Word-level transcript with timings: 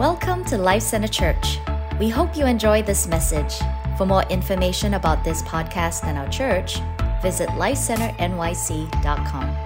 Welcome 0.00 0.44
to 0.46 0.56
Life 0.56 0.82
Center 0.82 1.08
Church. 1.08 1.58
We 1.98 2.08
hope 2.08 2.34
you 2.34 2.46
enjoy 2.46 2.82
this 2.82 3.06
message. 3.06 3.58
For 3.98 4.06
more 4.06 4.22
information 4.30 4.94
about 4.94 5.24
this 5.24 5.42
podcast 5.42 6.04
and 6.04 6.16
our 6.16 6.26
church, 6.30 6.80
visit 7.20 7.50
lifecenternyc.com. 7.50 9.56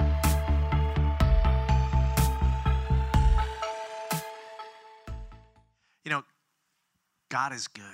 You 6.05 6.11
know, 6.11 6.25
God 7.31 7.53
is 7.53 7.69
good. 7.69 7.85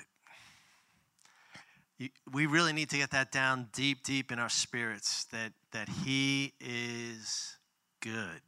We 2.32 2.46
really 2.46 2.72
need 2.72 2.88
to 2.88 2.96
get 2.96 3.10
that 3.10 3.30
down 3.30 3.68
deep, 3.74 4.02
deep 4.02 4.32
in 4.32 4.38
our 4.38 4.48
spirits 4.48 5.26
that, 5.26 5.52
that 5.72 5.90
He 5.90 6.54
is 6.58 7.58
good. 8.00 8.40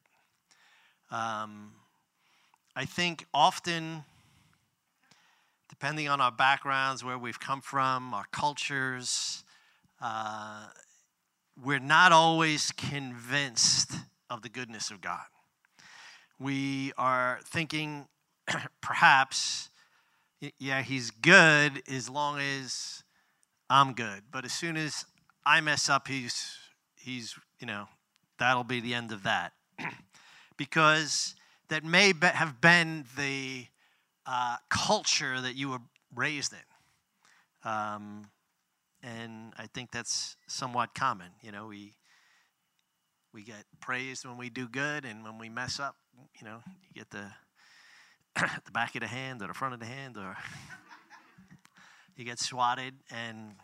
Um, 1.10 1.72
I 2.74 2.86
think 2.86 3.26
often, 3.34 4.04
depending 5.68 6.08
on 6.08 6.22
our 6.22 6.32
backgrounds, 6.32 7.04
where 7.04 7.18
we've 7.18 7.38
come 7.38 7.60
from, 7.60 8.14
our 8.14 8.24
cultures, 8.32 9.44
uh, 10.00 10.68
we're 11.62 11.78
not 11.78 12.12
always 12.12 12.72
convinced 12.72 13.92
of 14.30 14.40
the 14.40 14.48
goodness 14.48 14.90
of 14.90 15.02
God. 15.02 15.26
We 16.38 16.92
are 16.96 17.40
thinking, 17.44 18.06
perhaps, 18.80 19.68
yeah, 20.58 20.80
He's 20.80 21.10
good 21.10 21.82
as 21.86 22.08
long 22.08 22.38
as 22.40 23.02
I'm 23.68 23.92
good. 23.92 24.22
But 24.30 24.46
as 24.46 24.52
soon 24.54 24.78
as 24.78 25.04
I 25.44 25.60
mess 25.60 25.90
up, 25.90 26.08
He's, 26.08 26.56
he's 26.96 27.34
you 27.60 27.66
know, 27.66 27.88
that'll 28.38 28.64
be 28.64 28.80
the 28.80 28.94
end 28.94 29.12
of 29.12 29.24
that. 29.24 29.52
because 30.56 31.34
that 31.72 31.84
may 31.84 32.12
be, 32.12 32.26
have 32.26 32.60
been 32.60 33.06
the 33.16 33.64
uh, 34.26 34.56
culture 34.68 35.40
that 35.40 35.56
you 35.56 35.70
were 35.70 35.80
raised 36.14 36.52
in. 36.52 37.70
Um, 37.70 38.26
and 39.02 39.54
I 39.56 39.68
think 39.72 39.90
that's 39.90 40.36
somewhat 40.46 40.94
common. 40.94 41.28
You 41.40 41.50
know, 41.50 41.68
we 41.68 41.94
we 43.32 43.42
get 43.42 43.64
praised 43.80 44.26
when 44.26 44.36
we 44.36 44.50
do 44.50 44.68
good, 44.68 45.06
and 45.06 45.24
when 45.24 45.38
we 45.38 45.48
mess 45.48 45.80
up, 45.80 45.96
you 46.38 46.46
know, 46.46 46.58
you 46.66 46.90
get 46.94 47.08
the 47.08 47.32
the 48.64 48.70
back 48.72 48.94
of 48.94 49.00
the 49.00 49.06
hand 49.06 49.40
or 49.40 49.46
the 49.46 49.54
front 49.54 49.72
of 49.72 49.80
the 49.80 49.86
hand, 49.86 50.18
or 50.18 50.36
you 52.16 52.24
get 52.26 52.38
swatted, 52.38 52.92
and 53.10 53.54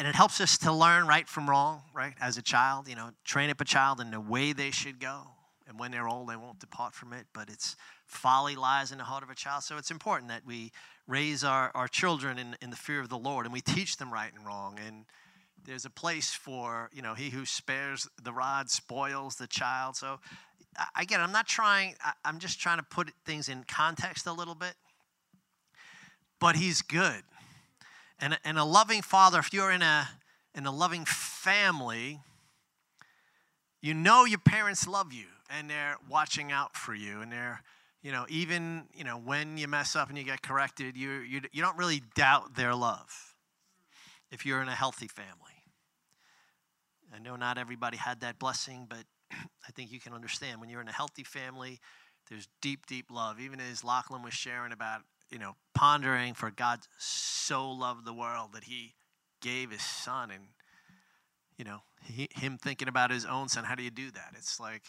and 0.00 0.08
it 0.08 0.14
helps 0.14 0.40
us 0.40 0.56
to 0.56 0.72
learn 0.72 1.06
right 1.06 1.28
from 1.28 1.48
wrong, 1.48 1.82
right? 1.92 2.14
As 2.22 2.38
a 2.38 2.42
child, 2.42 2.88
you 2.88 2.96
know, 2.96 3.10
train 3.22 3.50
up 3.50 3.60
a 3.60 3.66
child 3.66 4.00
in 4.00 4.10
the 4.10 4.18
way 4.18 4.54
they 4.54 4.70
should 4.70 4.98
go. 4.98 5.24
And 5.68 5.78
when 5.78 5.90
they're 5.90 6.08
old, 6.08 6.30
they 6.30 6.36
won't 6.36 6.58
depart 6.58 6.94
from 6.94 7.12
it. 7.12 7.26
But 7.34 7.50
it's 7.50 7.76
folly 8.06 8.56
lies 8.56 8.92
in 8.92 8.98
the 8.98 9.04
heart 9.04 9.22
of 9.22 9.28
a 9.28 9.34
child. 9.34 9.62
So 9.62 9.76
it's 9.76 9.90
important 9.90 10.30
that 10.30 10.46
we 10.46 10.72
raise 11.06 11.44
our, 11.44 11.70
our 11.74 11.86
children 11.86 12.38
in, 12.38 12.56
in 12.62 12.70
the 12.70 12.76
fear 12.76 13.00
of 13.00 13.10
the 13.10 13.18
Lord 13.18 13.44
and 13.44 13.52
we 13.52 13.60
teach 13.60 13.98
them 13.98 14.10
right 14.10 14.32
and 14.34 14.46
wrong. 14.46 14.78
And 14.84 15.04
there's 15.66 15.84
a 15.84 15.90
place 15.90 16.32
for, 16.32 16.88
you 16.94 17.02
know, 17.02 17.12
he 17.12 17.28
who 17.28 17.44
spares 17.44 18.08
the 18.22 18.32
rod 18.32 18.70
spoils 18.70 19.36
the 19.36 19.46
child. 19.46 19.96
So 19.96 20.18
again, 20.98 21.20
I'm 21.20 21.32
not 21.32 21.46
trying, 21.46 21.94
I'm 22.24 22.38
just 22.38 22.58
trying 22.58 22.78
to 22.78 22.86
put 22.90 23.10
things 23.26 23.50
in 23.50 23.64
context 23.68 24.26
a 24.26 24.32
little 24.32 24.54
bit. 24.54 24.76
But 26.40 26.56
he's 26.56 26.80
good. 26.80 27.22
And, 28.20 28.38
and 28.44 28.58
a 28.58 28.64
loving 28.64 29.02
father, 29.02 29.38
if 29.38 29.52
you're 29.52 29.70
in 29.70 29.82
a, 29.82 30.08
in 30.54 30.66
a 30.66 30.70
loving 30.70 31.04
family, 31.06 32.20
you 33.80 33.94
know 33.94 34.24
your 34.24 34.38
parents 34.38 34.86
love 34.86 35.12
you 35.12 35.26
and 35.48 35.68
they're 35.68 35.96
watching 36.08 36.52
out 36.52 36.76
for 36.76 36.94
you 36.94 37.20
and 37.22 37.32
they're 37.32 37.62
you 38.02 38.12
know 38.12 38.26
even 38.28 38.84
you 38.94 39.04
know 39.04 39.16
when 39.18 39.56
you 39.56 39.68
mess 39.68 39.96
up 39.96 40.08
and 40.08 40.18
you 40.18 40.24
get 40.24 40.42
corrected 40.42 40.96
you 40.96 41.12
you, 41.20 41.40
you 41.52 41.62
don't 41.62 41.76
really 41.76 42.02
doubt 42.14 42.54
their 42.54 42.74
love 42.74 43.34
if 44.30 44.46
you're 44.46 44.62
in 44.62 44.68
a 44.68 44.74
healthy 44.74 45.08
family. 45.08 45.30
I 47.12 47.18
know 47.18 47.36
not 47.36 47.58
everybody 47.58 47.96
had 47.96 48.20
that 48.20 48.38
blessing 48.38 48.86
but 48.88 49.04
i 49.32 49.72
think 49.74 49.92
you 49.92 50.00
can 50.00 50.12
understand 50.12 50.60
when 50.60 50.68
you're 50.68 50.80
in 50.80 50.88
a 50.88 50.92
healthy 50.92 51.24
family 51.24 51.80
there's 52.28 52.48
deep 52.62 52.86
deep 52.86 53.10
love. 53.10 53.40
Even 53.40 53.60
as 53.60 53.82
lachlan 53.82 54.22
was 54.22 54.34
sharing 54.34 54.72
about 54.72 55.02
you 55.30 55.38
know, 55.38 55.54
pondering 55.74 56.34
for 56.34 56.50
God 56.50 56.80
so 56.98 57.70
loved 57.70 58.04
the 58.04 58.12
world 58.12 58.50
that 58.54 58.64
he 58.64 58.94
gave 59.40 59.70
his 59.70 59.82
son 59.82 60.30
and, 60.30 60.44
you 61.56 61.64
know, 61.64 61.78
he, 62.04 62.28
him 62.32 62.58
thinking 62.58 62.88
about 62.88 63.10
his 63.10 63.24
own 63.24 63.48
son. 63.48 63.64
How 63.64 63.74
do 63.74 63.82
you 63.82 63.90
do 63.90 64.10
that? 64.10 64.34
It's 64.36 64.58
like, 64.58 64.82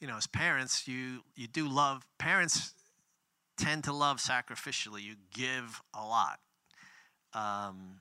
you 0.00 0.06
know, 0.06 0.16
as 0.16 0.26
parents, 0.26 0.86
you, 0.86 1.22
you 1.34 1.48
do 1.48 1.68
love, 1.68 2.06
parents 2.18 2.74
tend 3.56 3.84
to 3.84 3.92
love 3.92 4.18
sacrificially. 4.18 5.02
You 5.02 5.16
give 5.32 5.82
a 5.94 6.04
lot. 6.04 6.38
Um, 7.34 8.00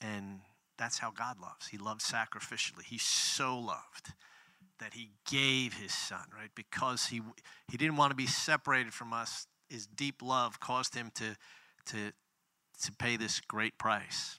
and 0.00 0.40
that's 0.78 0.98
how 0.98 1.10
God 1.10 1.40
loves. 1.40 1.68
He 1.68 1.78
loves 1.78 2.04
sacrificially. 2.04 2.84
He 2.84 2.98
so 2.98 3.58
loved 3.58 4.12
that 4.78 4.94
he 4.94 5.10
gave 5.28 5.74
his 5.74 5.92
son, 5.92 6.24
right? 6.34 6.50
Because 6.54 7.06
he 7.06 7.22
he 7.70 7.76
didn't 7.76 7.96
want 7.96 8.10
to 8.10 8.16
be 8.16 8.26
separated 8.26 8.92
from 8.92 9.12
us 9.12 9.46
his 9.68 9.86
deep 9.86 10.22
love 10.22 10.60
caused 10.60 10.94
him 10.94 11.10
to, 11.14 11.36
to, 11.86 12.12
to 12.82 12.92
pay 12.92 13.16
this 13.16 13.40
great 13.40 13.78
price. 13.78 14.38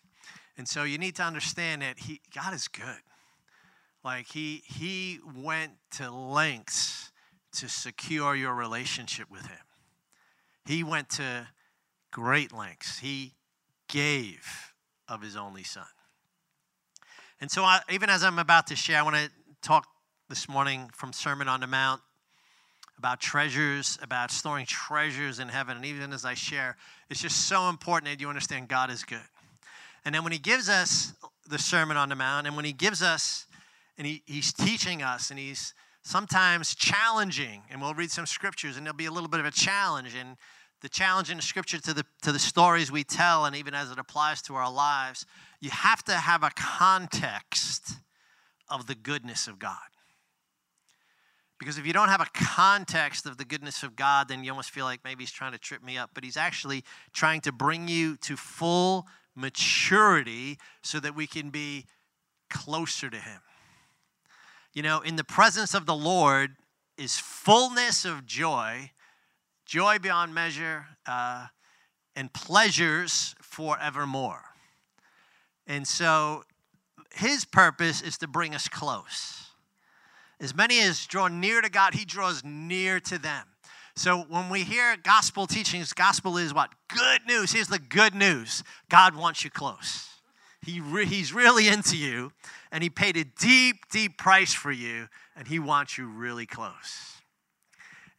And 0.58 0.68
so 0.68 0.84
you 0.84 0.98
need 0.98 1.16
to 1.16 1.24
understand 1.24 1.82
that 1.82 2.00
he, 2.00 2.22
God 2.34 2.54
is 2.54 2.68
good. 2.68 3.02
Like 4.04 4.28
he, 4.28 4.64
he 4.66 5.20
went 5.36 5.74
to 5.92 6.10
lengths 6.10 7.12
to 7.54 7.68
secure 7.68 8.36
your 8.36 8.54
relationship 8.54 9.30
with 9.30 9.46
him. 9.46 9.58
He 10.66 10.84
went 10.84 11.10
to 11.12 11.48
great 12.12 12.52
lengths. 12.52 13.00
He 13.00 13.34
gave 13.88 14.74
of 15.08 15.22
his 15.22 15.36
only 15.36 15.64
son. 15.64 15.86
And 17.40 17.52
so, 17.52 17.64
I, 17.64 17.80
even 17.92 18.09
as 18.09 18.24
I'm 18.24 18.40
about 18.40 18.68
to 18.68 18.76
share, 18.76 19.00
I 19.00 19.04
want 19.04 19.16
to 19.16 19.30
talk 19.62 19.86
this 20.28 20.50
morning 20.50 20.90
from 20.94 21.14
Sermon 21.14 21.48
on 21.48 21.59
the 21.59 21.68
Mount 21.68 22.02
about 22.97 23.19
treasures, 23.19 23.97
about 24.02 24.31
storing 24.31 24.66
treasures 24.66 25.40
in 25.40 25.50
heaven. 25.50 25.78
And 25.78 25.85
even 25.85 26.13
as 26.13 26.25
I 26.25 26.34
share, 26.34 26.78
it's 27.09 27.22
just 27.22 27.47
so 27.47 27.69
important 27.69 28.12
that 28.12 28.19
you 28.19 28.30
understand 28.30 28.68
God 28.68 28.90
is 28.90 29.03
good. 29.03 29.19
And 30.03 30.16
then 30.16 30.24
when 30.24 30.34
He 30.34 30.40
gives 30.40 30.69
us 30.69 31.13
the 31.47 31.59
Sermon 31.59 31.97
on 31.97 32.09
the 32.09 32.16
Mount, 32.16 32.47
and 32.47 32.56
when 32.56 32.66
He 32.66 32.74
gives 32.74 33.02
us, 33.02 33.46
and 33.97 34.08
he, 34.08 34.24
He's 34.25 34.52
teaching 34.52 35.02
us, 35.03 35.30
and 35.30 35.40
He's 35.40 35.74
sometimes 36.02 36.74
challenging, 36.74 37.63
and 37.69 37.81
we'll 37.81 37.94
read 37.94 38.12
some 38.12 38.25
scriptures, 38.25 38.78
and 38.78 38.85
there'll 38.85 38.97
be 38.97 39.06
a 39.06 39.12
little 39.12 39.29
bit 39.29 39.40
of 39.40 39.46
a 39.46 39.52
challenge. 39.52 40.16
And 40.16 40.38
the 40.81 40.90
challenge 40.90 41.29
in 41.29 41.38
the 41.38 41.44
scripture 41.44 41.79
to 41.79 41.94
the, 41.94 42.06
to 42.22 42.31
the 42.31 42.40
stories 42.40 42.91
we 42.91 43.03
tell, 43.03 43.46
and 43.46 43.56
even 43.56 43.74
as 43.74 43.91
it 43.91 44.00
applies 44.00 44.41
to 44.44 44.56
our 44.56 44.72
lives, 44.72 45.25
you 45.59 45.69
have 45.69 46.03
to 46.06 46.14
have 46.14 46.44
a 46.44 46.52
context 46.56 47.94
of 48.69 48.88
the 48.88 48.96
goodness 48.96 49.47
of 49.47 49.59
God. 49.59 49.78
Because 51.59 51.78
if 51.78 51.88
you 51.88 51.94
don't 51.94 52.09
have 52.09 52.22
a 52.22 52.28
context 52.34 53.25
of 53.25 53.38
the 53.38 53.45
goodness 53.45 53.81
of 53.81 53.95
God, 53.95 54.28
then 54.28 54.44
you 54.44 54.51
almost 54.51 54.69
feel 54.69 54.85
like 54.85 55.00
maybe 55.03 55.23
he's 55.23 55.31
trying 55.31 55.53
to 55.53 55.57
trip 55.57 55.84
me 55.84 55.97
up. 55.97 56.12
But 56.13 56.23
he's 56.23 56.38
actually 56.38 56.84
trying 57.13 57.41
to 57.41 57.51
bring 57.51 57.88
you 57.88 58.16
to 58.18 58.38
full 58.38 59.07
maturity 59.35 60.57
so 60.84 61.00
that 61.00 61.16
we 61.16 61.25
can 61.25 61.50
be 61.50 61.85
closer 62.50 63.09
to 63.09 63.17
him. 63.17 63.41
You 64.73 64.84
know, 64.84 65.01
in 65.01 65.16
the 65.16 65.23
presence 65.23 65.73
of 65.73 65.85
the 65.85 65.96
Lord 65.96 66.51
is 66.97 67.17
fullness 67.17 68.06
of 68.06 68.25
joy, 68.25 68.91
joy 69.66 69.97
beyond 70.00 70.35
measure, 70.35 70.85
uh, 71.07 71.47
and 72.16 72.31
pleasures 72.34 73.35
forevermore. 73.41 74.44
And 75.66 75.88
so 75.88 76.44
his 77.13 77.46
purpose 77.46 78.01
is 78.01 78.17
to 78.19 78.28
bring 78.28 78.56
us 78.56 78.67
close. 78.67 79.47
As 80.39 80.55
many 80.55 80.79
as 80.79 81.05
draw 81.05 81.28
near 81.28 81.61
to 81.61 81.69
God, 81.69 81.93
He 81.93 82.05
draws 82.05 82.43
near 82.43 82.99
to 83.01 83.17
them. 83.17 83.45
So 83.95 84.19
when 84.29 84.49
we 84.49 84.63
hear 84.63 84.95
gospel 85.01 85.47
teachings, 85.47 85.91
gospel 85.91 86.37
is 86.37 86.53
what? 86.53 86.69
Good 86.87 87.22
news. 87.28 87.51
Here's 87.51 87.67
the 87.67 87.79
good 87.79 88.13
news 88.13 88.63
God 88.89 89.16
wants 89.16 89.43
you 89.43 89.49
close. 89.49 90.07
He 90.63 90.79
re- 90.79 91.05
he's 91.05 91.34
really 91.34 91.67
into 91.67 91.97
you, 91.97 92.31
and 92.72 92.84
He 92.84 92.89
paid 92.89 93.17
a 93.17 93.23
deep, 93.23 93.89
deep 93.89 94.17
price 94.17 94.53
for 94.53 94.72
you, 94.72 95.07
and 95.35 95.47
He 95.47 95.57
wants 95.57 95.97
you 95.97 96.07
really 96.07 96.45
close. 96.45 97.13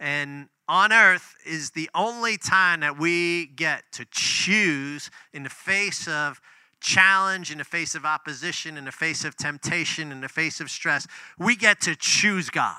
And 0.00 0.48
on 0.68 0.92
earth 0.92 1.34
is 1.46 1.70
the 1.70 1.90
only 1.94 2.36
time 2.36 2.80
that 2.80 2.98
we 2.98 3.46
get 3.46 3.84
to 3.92 4.06
choose 4.10 5.10
in 5.32 5.42
the 5.44 5.50
face 5.50 6.08
of 6.08 6.40
challenge, 6.80 7.50
in 7.50 7.58
the 7.58 7.64
face 7.64 7.94
of 7.94 8.04
opposition, 8.04 8.76
in 8.76 8.84
the 8.84 8.92
face 8.92 9.24
of 9.24 9.36
temptation, 9.36 10.12
in 10.12 10.20
the 10.20 10.28
face 10.28 10.60
of 10.60 10.70
stress, 10.70 11.06
we 11.38 11.56
get 11.56 11.80
to 11.82 11.96
choose 11.96 12.50
God. 12.50 12.76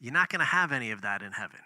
You're 0.00 0.12
not 0.12 0.28
going 0.28 0.40
to 0.40 0.44
have 0.44 0.72
any 0.72 0.90
of 0.90 1.02
that 1.02 1.22
in 1.22 1.32
heaven. 1.32 1.60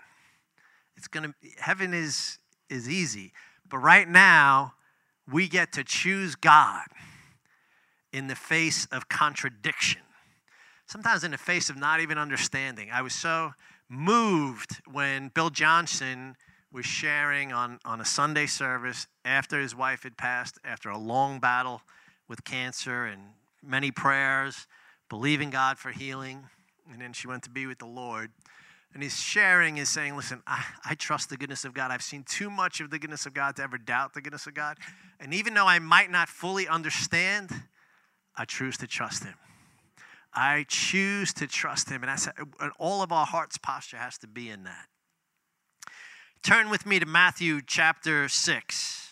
It's 0.97 1.09
going 1.09 1.33
to 1.33 1.49
heaven 1.59 1.93
is 1.95 2.39
is 2.69 2.89
easy, 2.89 3.33
but 3.69 3.79
right 3.79 4.09
now 4.09 4.75
we 5.31 5.49
get 5.49 5.73
to 5.73 5.85
choose 5.85 6.35
God 6.35 6.87
in 8.13 8.27
the 8.27 8.35
face 8.35 8.87
of 8.87 9.09
contradiction, 9.09 10.03
sometimes 10.87 11.23
in 11.23 11.31
the 11.31 11.39
face 11.39 11.71
of 11.71 11.77
not 11.77 12.01
even 12.01 12.19
understanding. 12.19 12.91
I 12.93 13.03
was 13.03 13.15
so 13.15 13.53
moved 13.89 14.81
when 14.91 15.29
Bill 15.29 15.51
Johnson 15.51 16.37
was 16.77 16.85
sharing 16.85 17.55
on, 17.55 17.81
on 17.87 18.03
a 18.03 18.05
Sunday 18.05 18.45
service 18.45 19.07
after 19.25 19.59
his 19.59 19.75
wife 19.75 20.03
had 20.03 20.19
passed, 20.19 20.59
after 20.63 20.91
a 20.91 20.99
long 20.99 21.41
battle 21.41 21.81
with 22.29 22.45
cancer 22.45 23.07
and 23.07 23.23
many 23.63 23.91
prayers, 23.91 24.67
believing 25.09 25.49
God 25.49 25.79
for 25.79 25.91
healing. 25.91 26.45
And 26.93 27.01
then 27.01 27.15
she 27.15 27.27
went 27.27 27.45
to 27.45 27.51
be 27.51 27.65
with 27.65 27.79
the 27.79 27.87
Lord. 27.87 28.31
And 28.93 29.03
he's 29.03 29.19
sharing 29.19 29.79
is 29.79 29.89
saying, 29.89 30.17
Listen, 30.17 30.43
I, 30.47 30.65
I 30.85 30.95
trust 30.95 31.31
the 31.31 31.39
goodness 31.39 31.65
of 31.65 31.73
God. 31.73 31.91
I've 31.91 32.03
seen 32.03 32.25
too 32.25 32.51
much 32.51 32.81
of 32.81 32.91
the 32.91 32.99
goodness 32.99 33.25
of 33.25 33.33
God 33.33 33.57
to 33.57 33.63
ever 33.63 33.79
doubt 33.79 34.13
the 34.13 34.21
goodness 34.21 34.47
of 34.47 34.53
God. 34.53 34.77
And 35.19 35.33
even 35.33 35.55
though 35.55 35.67
I 35.67 35.79
might 35.79 36.11
not 36.11 36.29
fully 36.29 36.69
understand, 36.69 37.53
I 38.37 38.45
choose 38.45 38.77
to 38.79 38.87
trust 38.87 39.25
Him. 39.25 39.35
I 40.35 40.67
choose 40.69 41.33
to 41.35 41.47
trust 41.47 41.89
Him. 41.89 42.03
And, 42.03 42.11
I 42.11 42.17
said, 42.17 42.35
and 42.61 42.73
all 42.79 43.03
of 43.03 43.13
our 43.13 43.25
heart's 43.25 43.57
posture 43.57 43.97
has 43.97 44.19
to 44.19 44.27
be 44.27 44.51
in 44.51 44.65
that. 44.65 44.89
Turn 46.47 46.71
with 46.71 46.87
me 46.87 47.01
to 47.01 47.07
Matthew 47.07 47.61
chapter 47.61 48.29
6. 48.29 49.11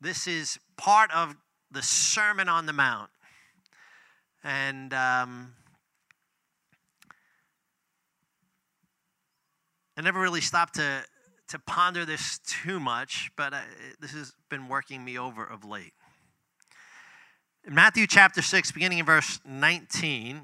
This 0.00 0.28
is 0.28 0.60
part 0.76 1.10
of 1.12 1.34
the 1.68 1.82
Sermon 1.82 2.48
on 2.48 2.66
the 2.66 2.72
Mount. 2.72 3.10
And 4.44 4.94
um, 4.94 5.54
I 9.96 10.02
never 10.02 10.20
really 10.20 10.40
stopped 10.40 10.76
to, 10.76 11.02
to 11.48 11.58
ponder 11.58 12.04
this 12.04 12.38
too 12.46 12.78
much, 12.78 13.32
but 13.36 13.52
I, 13.52 13.64
this 13.98 14.12
has 14.12 14.34
been 14.48 14.68
working 14.68 15.04
me 15.04 15.18
over 15.18 15.44
of 15.44 15.64
late. 15.64 15.94
In 17.66 17.74
Matthew 17.74 18.06
chapter 18.06 18.42
6, 18.42 18.70
beginning 18.70 18.98
in 19.00 19.06
verse 19.06 19.40
19, 19.44 20.42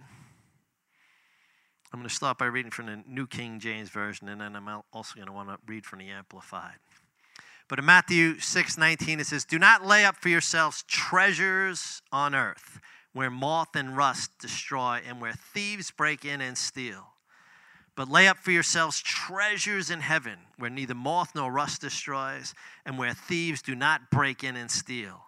I'm 1.90 2.00
going 2.00 2.08
to 2.08 2.14
start 2.14 2.36
by 2.36 2.44
reading 2.44 2.70
from 2.70 2.86
the 2.86 3.02
New 3.08 3.26
King 3.26 3.60
James 3.60 3.88
Version, 3.88 4.28
and 4.28 4.42
then 4.42 4.54
I'm 4.54 4.68
also 4.92 5.14
going 5.14 5.26
to 5.26 5.32
want 5.32 5.48
to 5.48 5.56
read 5.66 5.86
from 5.86 6.00
the 6.00 6.10
Amplified. 6.10 6.76
But 7.66 7.78
in 7.78 7.86
Matthew 7.86 8.38
6 8.38 8.76
19, 8.76 9.20
it 9.20 9.26
says, 9.26 9.46
Do 9.46 9.58
not 9.58 9.86
lay 9.86 10.04
up 10.04 10.16
for 10.16 10.28
yourselves 10.28 10.84
treasures 10.86 12.02
on 12.12 12.34
earth, 12.34 12.78
where 13.14 13.30
moth 13.30 13.74
and 13.74 13.96
rust 13.96 14.32
destroy, 14.38 15.00
and 15.06 15.18
where 15.18 15.32
thieves 15.32 15.90
break 15.90 16.26
in 16.26 16.42
and 16.42 16.58
steal. 16.58 17.06
But 17.96 18.10
lay 18.10 18.28
up 18.28 18.36
for 18.36 18.50
yourselves 18.50 19.00
treasures 19.00 19.90
in 19.90 20.00
heaven, 20.00 20.38
where 20.58 20.70
neither 20.70 20.94
moth 20.94 21.34
nor 21.34 21.50
rust 21.50 21.80
destroys, 21.80 22.54
and 22.84 22.98
where 22.98 23.14
thieves 23.14 23.62
do 23.62 23.74
not 23.74 24.10
break 24.10 24.44
in 24.44 24.56
and 24.56 24.70
steal. 24.70 25.22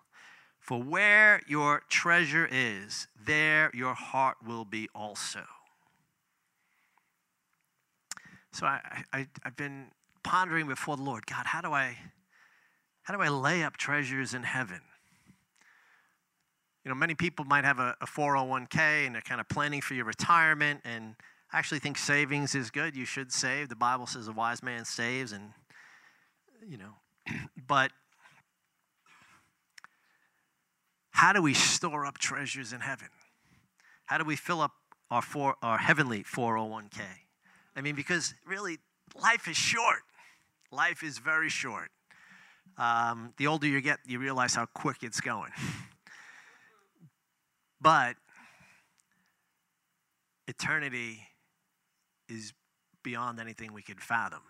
For 0.59 0.83
where 0.83 1.41
your 1.49 1.83
treasure 1.89 2.47
is, 2.51 3.09
there 3.27 3.71
your 3.73 3.95
heart 3.95 4.37
will 4.47 4.67
be 4.67 4.91
also. 4.95 5.41
So 8.53 8.67
I, 8.67 9.05
I, 9.13 9.27
I've 9.45 9.57
been 9.57 9.87
pondering 10.23 10.67
before 10.67 10.97
the 10.97 11.03
Lord 11.03 11.27
God, 11.27 11.47
how 11.47 11.61
do 11.61 11.73
I 11.73 11.97
how 13.03 13.17
do 13.17 13.23
I 13.23 13.29
lay 13.29 13.63
up 13.63 13.77
treasures 13.77 14.35
in 14.35 14.43
heaven? 14.43 14.81
You 16.85 16.91
know, 16.91 16.95
many 16.95 17.15
people 17.15 17.45
might 17.45 17.65
have 17.65 17.79
a, 17.79 17.97
a 18.01 18.07
401k 18.07 19.07
and 19.07 19.15
they're 19.15 19.23
kind 19.23 19.41
of 19.41 19.49
planning 19.49 19.81
for 19.81 19.95
your 19.95 20.05
retirement. 20.05 20.81
And 20.85 21.17
I 21.53 21.59
actually 21.59 21.81
think 21.81 21.99
savings 21.99 22.55
is 22.55 22.71
good. 22.71 22.97
You 22.97 23.05
should 23.05 23.33
save. 23.33 23.69
The 23.69 23.77
Bible 23.77 24.07
says 24.07 24.29
a 24.29 24.33
wise 24.33 24.63
man 24.63 24.85
saves, 24.85 25.33
and, 25.33 25.53
you 26.67 26.79
know, 26.79 26.95
but 27.67 27.91
how 31.11 31.33
do 31.33 31.43
we 31.43 31.53
store 31.53 32.07
up 32.07 32.17
treasures 32.19 32.73
in 32.73 32.81
heaven? 32.81 33.09
How 34.07 34.19
do 34.19 34.25
we 34.25 34.37
fill 34.37 34.61
up 34.61 34.73
our, 35.11 35.23
four, 35.23 35.57
our 35.63 35.79
heavenly 35.79 36.23
401k? 36.23 37.01
I 37.81 37.83
mean, 37.83 37.95
because 37.95 38.35
really, 38.47 38.77
life 39.23 39.49
is 39.49 39.57
short. 39.57 40.03
Life 40.71 41.03
is 41.03 41.17
very 41.17 41.49
short. 41.49 41.89
Um, 42.77 43.33
the 43.39 43.47
older 43.47 43.67
you 43.67 43.81
get, 43.81 44.01
you 44.05 44.19
realize 44.19 44.55
how 44.55 44.67
quick 44.67 44.99
it's 45.01 45.23
going. 45.23 45.53
but 47.81 48.17
eternity 50.47 51.21
is 52.29 52.53
beyond 53.03 53.41
anything 53.41 53.73
we 53.73 53.81
could 53.81 54.03
fathom. 54.03 54.43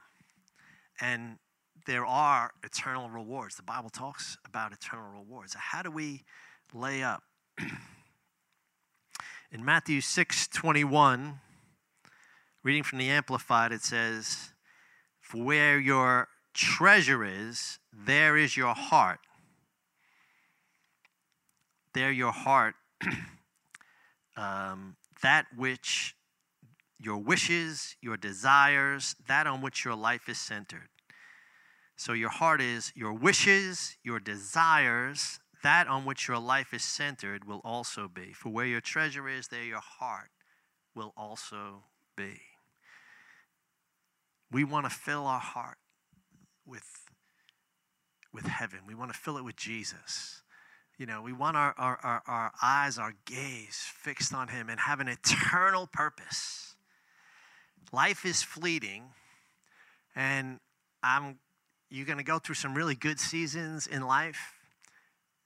And 1.00 1.38
there 1.87 2.05
are 2.05 2.50
eternal 2.65 3.11
rewards. 3.11 3.55
The 3.55 3.62
Bible 3.62 3.91
talks 3.91 4.38
about 4.44 4.73
eternal 4.73 5.09
rewards. 5.09 5.55
How 5.55 5.82
do 5.82 5.93
we 5.93 6.25
lay 6.75 7.05
up? 7.05 7.23
In 9.53 9.65
Matthew 9.65 10.00
6 10.00 10.49
21, 10.49 11.38
reading 12.62 12.83
from 12.83 12.99
the 12.99 13.09
Amplified, 13.09 13.73
it 13.73 13.83
says, 13.83 14.53
For 15.21 15.43
where 15.43 15.79
your 15.79 16.29
treasure 16.55 17.25
is, 17.25 17.79
there 17.93 18.37
is 18.37 18.57
your 18.57 18.75
heart. 18.75 19.21
There, 21.95 22.12
your 22.12 22.33
heart, 22.33 22.75
um, 24.37 24.97
that 25.23 25.47
which 25.57 26.15
your 26.99 27.19
wishes, 27.19 27.97
your 28.01 28.17
desires, 28.17 29.17
that 29.27 29.47
on 29.47 29.61
which 29.63 29.85
your 29.85 29.97
life 29.97 30.29
is 30.29 30.39
centered. 30.39 30.89
So, 31.97 32.13
your 32.13 32.31
heart 32.31 32.61
is 32.61 32.93
your 32.95 33.13
wishes, 33.13 33.97
your 34.05 34.21
desires, 34.21 35.41
that 35.63 35.89
on 35.89 36.05
which 36.05 36.29
your 36.29 36.39
life 36.39 36.73
is 36.73 36.85
centered 36.85 37.45
will 37.45 37.61
also 37.65 38.09
be. 38.09 38.33
For 38.33 38.51
where 38.51 38.67
your 38.67 38.81
treasure 38.81 39.29
is, 39.29 39.49
there 39.49 39.65
your 39.65 39.81
heart 39.81 40.31
will 40.95 41.13
also 41.17 41.85
be. 42.17 42.41
We 44.50 44.64
want 44.64 44.87
to 44.87 44.91
fill 44.91 45.26
our 45.26 45.41
heart 45.41 45.79
with, 46.67 46.85
with 48.32 48.47
heaven. 48.47 48.81
We 48.87 48.94
want 48.94 49.12
to 49.12 49.19
fill 49.19 49.37
it 49.37 49.44
with 49.44 49.56
Jesus. 49.56 50.43
You 50.99 51.06
know, 51.06 51.23
we 51.23 51.32
want 51.32 51.56
our, 51.56 51.75
our, 51.79 51.99
our, 52.02 52.23
our 52.26 52.52
eyes, 52.62 52.99
our 52.99 53.14
gaze 53.25 53.87
fixed 53.94 54.35
on 54.35 54.49
Him 54.49 54.69
and 54.69 54.79
have 54.81 55.00
an 55.00 55.08
eternal 55.08 55.88
purpose. 55.91 56.75
Life 57.93 58.26
is 58.26 58.43
fleeting, 58.43 59.05
and 60.14 60.61
I'm 61.03 61.38
you're 61.91 62.06
going 62.06 62.19
to 62.19 62.25
go 62.25 62.38
through 62.38 62.55
some 62.55 62.75
really 62.75 62.94
good 62.94 63.19
seasons 63.19 63.87
in 63.87 64.06
life. 64.06 64.55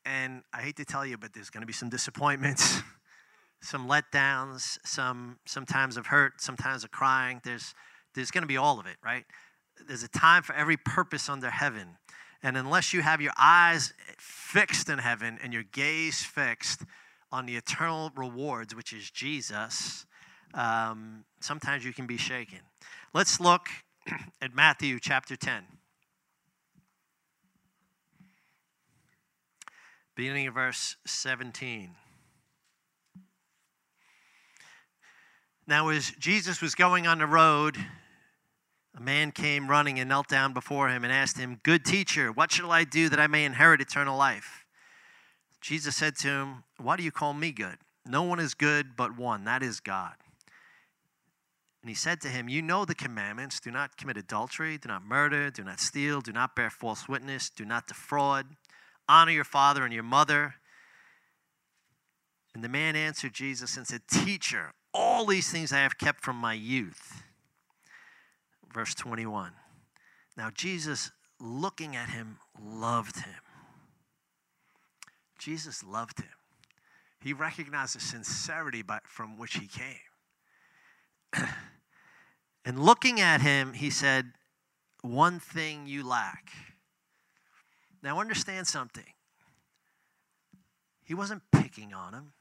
And 0.05 0.43
I 0.53 0.61
hate 0.61 0.77
to 0.77 0.85
tell 0.85 1.07
you, 1.07 1.17
but 1.17 1.33
there's 1.33 1.49
going 1.49 1.63
to 1.63 1.67
be 1.67 1.73
some 1.73 1.89
disappointments, 1.89 2.83
some 3.63 3.89
letdowns, 3.89 4.79
some 4.85 5.39
sometimes 5.47 5.97
of 5.97 6.09
hurt, 6.09 6.43
sometimes 6.43 6.85
of 6.85 6.91
crying. 6.91 7.41
There's 7.43 7.75
there's 8.15 8.31
going 8.31 8.43
to 8.43 8.49
be 8.49 8.57
all 8.57 8.81
of 8.81 8.87
it, 8.87 8.97
right? 9.05 9.25
There's 9.87 10.03
a 10.03 10.09
time 10.09 10.43
for 10.43 10.55
every 10.55 10.77
purpose 10.77 11.29
under 11.29 11.51
heaven. 11.51 11.97
And 12.43 12.57
unless 12.57 12.93
you 12.93 13.03
have 13.03 13.21
your 13.21 13.33
eyes 13.39 13.93
fixed 14.19 14.89
in 14.89 14.99
heaven 14.99 15.39
and 15.43 15.53
your 15.53 15.63
gaze 15.63 16.23
fixed 16.23 16.83
on 17.33 17.47
the 17.47 17.57
eternal 17.57 18.13
rewards, 18.15 18.75
which 18.75 18.93
is 18.93 19.11
Jesus, 19.11 20.07
um, 20.53 21.25
sometimes 21.41 21.85
you 21.85 21.93
can 21.93 22.07
be 22.07 22.17
shaken. 22.17 22.61
Let's 23.13 23.41
look 23.41 23.67
at 24.43 24.55
Matthew 24.55 25.01
chapter 25.01 25.37
10. 25.37 25.65
Beginning 30.15 30.47
of 30.47 30.55
verse 30.55 30.97
17. 31.07 31.91
Now, 35.67 35.89
as 35.89 36.13
Jesus 36.21 36.61
was 36.61 36.75
going 36.75 37.07
on 37.07 37.19
the 37.19 37.27
road, 37.27 37.79
a 38.97 39.01
man 39.01 39.33
came 39.33 39.69
running 39.69 39.99
and 39.99 40.09
knelt 40.09 40.29
down 40.29 40.53
before 40.53 40.89
him 40.89 41.03
and 41.03 41.13
asked 41.13 41.39
him, 41.39 41.61
Good 41.63 41.85
teacher, 41.85 42.31
what 42.31 42.53
shall 42.53 42.71
I 42.71 42.85
do 42.85 43.09
that 43.09 43.19
I 43.19 43.27
may 43.27 43.45
inherit 43.45 43.81
eternal 43.81 44.17
life? 44.17 44.65
Jesus 45.61 45.97
said 45.97 46.17
to 46.17 46.29
him, 46.29 46.65
Why 46.79 46.97
do 46.97 47.03
you 47.03 47.11
call 47.11 47.35
me 47.35 47.51
good? 47.51 47.79
No 48.07 48.23
one 48.23 48.39
is 48.39 48.55
good 48.55 48.97
but 48.97 49.17
one, 49.17 49.45
that 49.45 49.63
is 49.63 49.81
God. 49.81 50.15
And 51.83 51.89
he 51.89 51.95
said 51.95 52.21
to 52.21 52.29
him, 52.29 52.49
You 52.49 52.63
know 52.63 52.85
the 52.85 52.95
commandments 52.95 53.61
do 53.61 53.71
not 53.71 53.97
commit 53.97 54.17
adultery, 54.17 54.79
do 54.79 54.89
not 54.89 55.05
murder, 55.05 55.51
do 55.51 55.65
not 55.65 55.81
steal, 55.81 56.21
do 56.21 56.33
not 56.33 56.55
bear 56.55 56.71
false 56.71 57.09
witness, 57.09 57.51
do 57.51 57.65
not 57.65 57.89
defraud, 57.89 58.47
honor 59.09 59.33
your 59.33 59.45
father 59.45 59.85
and 59.85 59.93
your 59.93 60.03
mother. 60.03 60.55
And 62.55 62.63
the 62.63 62.69
man 62.69 62.95
answered 62.95 63.35
Jesus 63.35 63.77
and 63.77 63.87
said, 63.87 64.03
Teacher, 64.09 64.73
all 64.93 65.27
these 65.27 65.51
things 65.51 65.73
I 65.73 65.79
have 65.79 65.99
kept 65.99 66.23
from 66.23 66.37
my 66.37 66.55
youth 66.55 67.24
verse 68.75 68.95
21. 68.95 69.53
Now, 70.37 70.51
Jesus, 70.53 71.13
looking 71.41 71.95
at 71.95 72.11
him, 72.11 72.39
loved 72.61 73.25
him. 73.25 73.41
Jesus 75.39 75.85
loved 75.85 76.21
him. 76.21 76.29
He 77.21 77.33
recognized 77.33 77.95
the 77.95 78.01
sincerity 78.01 78.83
by, 78.83 78.99
from 79.05 79.39
which 79.39 79.55
he 79.55 79.67
came. 79.67 79.97
and 82.65 82.79
looking 82.79 83.21
at 83.21 83.41
him, 83.41 83.73
he 83.73 83.91
said, 83.91 84.33
One 85.03 85.39
thing 85.39 85.87
you 85.87 86.07
lack. 86.07 86.51
Now, 88.03 88.21
understand 88.21 88.67
something. 88.67 89.05
He 91.05 91.15
wasn't 91.15 91.43
picking 91.53 91.95
on 91.95 92.13
him. 92.13 92.33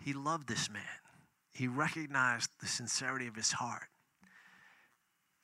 He 0.00 0.12
loved 0.12 0.48
this 0.48 0.70
man. 0.70 0.82
He 1.52 1.66
recognized 1.66 2.50
the 2.60 2.66
sincerity 2.66 3.26
of 3.26 3.36
his 3.36 3.52
heart. 3.52 3.88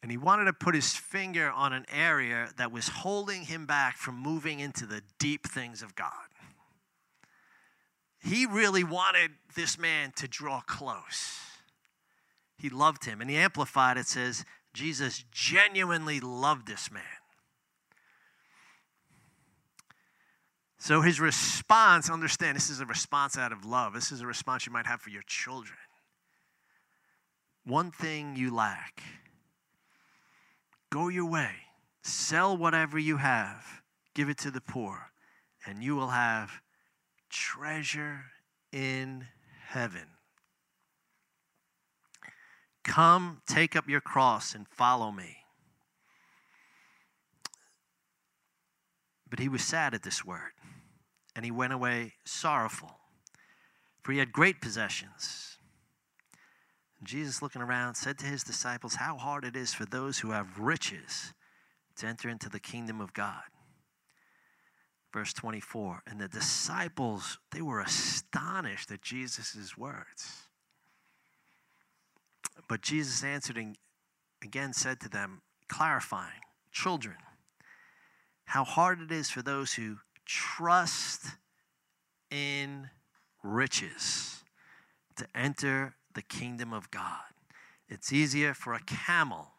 And 0.03 0.11
he 0.11 0.17
wanted 0.17 0.45
to 0.45 0.53
put 0.53 0.75
his 0.75 0.95
finger 0.95 1.51
on 1.51 1.73
an 1.73 1.85
area 1.93 2.51
that 2.57 2.71
was 2.71 2.89
holding 2.89 3.43
him 3.43 3.67
back 3.67 3.97
from 3.97 4.17
moving 4.17 4.61
into 4.61 4.87
the 4.87 5.03
deep 5.19 5.47
things 5.47 5.83
of 5.83 5.95
God. 5.97 6.13
He 8.21 8.47
really 8.47 8.85
wanted 8.85 9.33
this 9.55 9.79
man 9.79 10.13
to 10.17 10.29
draw 10.29 10.61
close. 10.61 11.41
He 12.59 12.69
loved 12.69 13.05
him. 13.05 13.21
And 13.21 13.31
he 13.31 13.37
amplified 13.37 13.97
it 13.97 14.07
says, 14.07 14.45
Jesus 14.73 15.25
genuinely 15.33 16.21
loved 16.21 16.67
this 16.67 16.91
man. 16.91 17.03
So 20.79 21.01
his 21.01 21.19
response, 21.19 22.09
understand, 22.09 22.57
this 22.57 22.71
is 22.71 22.81
a 22.81 22.87
response 22.87 23.37
out 23.37 23.51
of 23.51 23.65
love. 23.65 23.95
This 23.95 24.13
is 24.13 24.21
a 24.21 24.27
response 24.27 24.65
you 24.65 24.73
might 24.73 24.87
have 24.87 25.01
for 25.01 25.11
your 25.11 25.23
children. 25.27 25.79
One 27.65 27.91
thing 27.91 28.37
you 28.37 28.55
lack 28.55 29.03
go 30.91 31.09
your 31.09 31.27
way, 31.27 31.51
sell 32.03 32.57
whatever 32.57 32.99
you 32.99 33.19
have, 33.19 33.83
give 34.15 34.29
it 34.29 34.39
to 34.39 34.51
the 34.51 34.61
poor, 34.61 35.11
and 35.67 35.83
you 35.83 35.95
will 35.97 36.09
have 36.09 36.51
treasure 37.29 38.25
in 38.73 39.27
heaven. 39.67 40.07
Come, 42.85 43.43
take 43.47 43.77
up 43.77 43.89
your 43.89 44.01
cross, 44.01 44.55
and 44.55 44.67
follow 44.67 45.13
me. 45.13 45.37
But 49.29 49.41
he 49.41 49.49
was 49.49 49.63
sad 49.63 49.93
at 49.93 50.03
this 50.03 50.25
word, 50.25 50.53
and 51.37 51.45
he 51.45 51.51
went 51.51 51.75
away 51.75 52.15
sorrowful, 52.25 52.99
for 54.03 54.13
he 54.13 54.19
had 54.19 54.33
great 54.33 54.63
possessions. 54.63 55.58
Jesus, 57.03 57.43
looking 57.43 57.63
around, 57.63 57.95
said 57.95 58.19
to 58.19 58.27
his 58.27 58.43
disciples, 58.43 58.97
How 58.97 59.17
hard 59.17 59.45
it 59.45 59.55
is 59.57 59.73
for 59.73 59.85
those 59.85 60.19
who 60.19 60.33
have 60.33 60.59
riches 60.59 61.33
to 61.97 62.07
enter 62.07 62.29
into 62.29 62.49
the 62.49 62.61
kingdom 62.61 63.01
of 63.01 63.13
God. 63.13 63.43
Verse 65.13 65.33
24, 65.33 66.03
and 66.07 66.21
the 66.21 66.29
disciples, 66.29 67.39
they 67.51 67.63
were 67.63 67.81
astonished 67.81 68.91
at 68.91 69.03
Jesus' 69.03 69.77
words. 69.77 70.49
But 72.69 72.83
Jesus 72.83 73.25
answered 73.25 73.57
and 73.57 73.77
again 74.43 74.73
said 74.73 75.01
to 75.01 75.09
them, 75.09 75.41
clarifying, 75.69 76.41
Children, 76.73 77.17
how 78.45 78.65
hard 78.65 79.01
it 79.01 79.11
is 79.11 79.31
for 79.31 79.43
those 79.43 79.75
who 79.75 79.99
trust 80.27 81.27
in 82.31 82.91
riches 83.43 84.45
to 85.17 85.27
enter 85.35 85.95
the 86.19 86.23
kingdom 86.23 86.73
of 86.73 86.91
God. 86.91 87.31
It's 87.89 88.13
easier 88.13 88.53
for 88.53 88.75
a 88.75 88.81
camel 88.81 89.53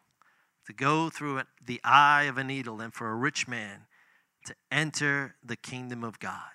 to 0.67 0.73
go 0.73 1.09
through 1.09 1.43
the 1.65 1.79
eye 1.85 2.23
of 2.23 2.37
a 2.37 2.43
needle 2.43 2.75
than 2.75 2.91
for 2.91 3.09
a 3.09 3.15
rich 3.15 3.47
man 3.47 3.85
to 4.45 4.53
enter 4.69 5.35
the 5.41 5.55
kingdom 5.55 6.03
of 6.03 6.19
God. 6.19 6.51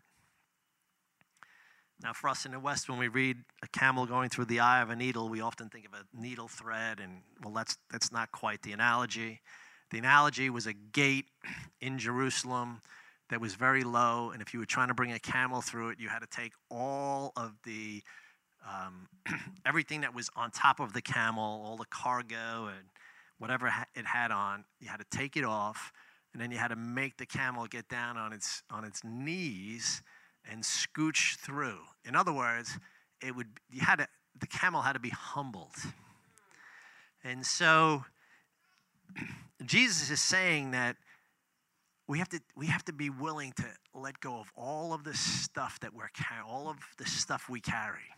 Now, 2.02 2.12
for 2.12 2.28
us 2.28 2.44
in 2.44 2.52
the 2.52 2.61
West, 2.61 2.87
when 2.87 2.99
we 2.99 3.08
read 3.08 3.38
a 3.62 3.66
camel 3.68 4.04
going 4.04 4.28
through 4.28 4.44
the 4.44 4.61
eye 4.61 4.82
of 4.82 4.90
a 4.90 4.96
needle, 4.96 5.30
we 5.30 5.40
often 5.40 5.70
think 5.70 5.87
of 5.87 5.94
a 5.94 6.04
needle 6.14 6.49
thread, 6.49 7.00
and 7.00 7.23
well, 7.42 7.54
that's, 7.54 7.78
that's 7.90 8.12
not 8.12 8.30
quite 8.30 8.61
the 8.61 8.73
analogy. 8.73 9.40
The 9.90 9.96
analogy 9.96 10.50
was 10.50 10.66
a 10.66 10.75
gate 10.75 11.30
in 11.80 11.99
Jerusalem 11.99 12.82
that 13.30 13.40
was 13.40 13.54
very 13.54 13.84
low, 13.84 14.32
and 14.32 14.42
if 14.42 14.52
you 14.52 14.61
were 14.61 14.66
trying 14.66 14.88
to 14.88 14.94
bring 14.94 15.12
a 15.12 15.18
camel 15.18 15.62
through 15.62 15.88
it, 15.88 15.99
you 15.99 16.11
had 16.11 16.18
to 16.18 16.26
take 16.26 16.52
all 16.70 17.32
of 17.37 17.54
the 17.64 18.02
um, 18.68 19.09
everything 19.66 20.02
that 20.02 20.14
was 20.14 20.30
on 20.37 20.50
top 20.50 20.80
of 20.80 20.92
the 20.92 21.02
camel, 21.02 21.62
all 21.64 21.76
the 21.76 21.87
cargo 21.87 22.66
and 22.66 22.88
whatever 23.38 23.66
it 23.94 24.06
had 24.06 24.30
on, 24.30 24.64
you 24.80 24.88
had 24.88 24.99
to 24.99 25.16
take 25.16 25.37
it 25.37 25.44
off, 25.44 25.92
and 26.33 26.40
then 26.40 26.50
you 26.50 26.59
had 26.59 26.68
to 26.68 26.76
make 26.76 27.16
the 27.16 27.26
camel 27.26 27.66
get 27.66 27.88
down 27.88 28.16
on 28.16 28.33
its 28.33 28.62
on 28.71 28.85
its 28.85 29.02
knees 29.04 30.02
and 30.50 30.62
scooch 30.62 31.37
through. 31.37 31.78
In 32.04 32.16
other 32.16 32.33
words, 32.33 32.78
it 33.23 33.35
would 33.35 33.49
you 33.71 33.80
had 33.80 33.97
to, 33.97 34.09
the 34.38 34.47
camel 34.47 34.83
had 34.83 34.94
to 34.94 35.00
be 35.00 35.11
humbled. 35.11 35.75
And 37.23 37.44
so 37.44 38.04
Jesus 39.64 40.11
is 40.11 40.21
saying 40.21 40.73
that 40.73 40.97
we 42.06 42.18
have 42.18 42.28
to 42.30 42.40
we 42.56 42.66
have 42.66 42.85
to 42.85 42.92
be 42.92 43.11
willing 43.11 43.52
to 43.52 43.64
let 43.94 44.21
go 44.21 44.38
of 44.38 44.52
all 44.56 44.92
of 44.92 45.04
the 45.04 45.14
stuff 45.14 45.80
that 45.80 45.94
we're 45.94 46.11
all 46.47 46.68
of 46.68 46.76
the 46.99 47.06
stuff 47.06 47.49
we 47.49 47.61
carry, 47.61 48.11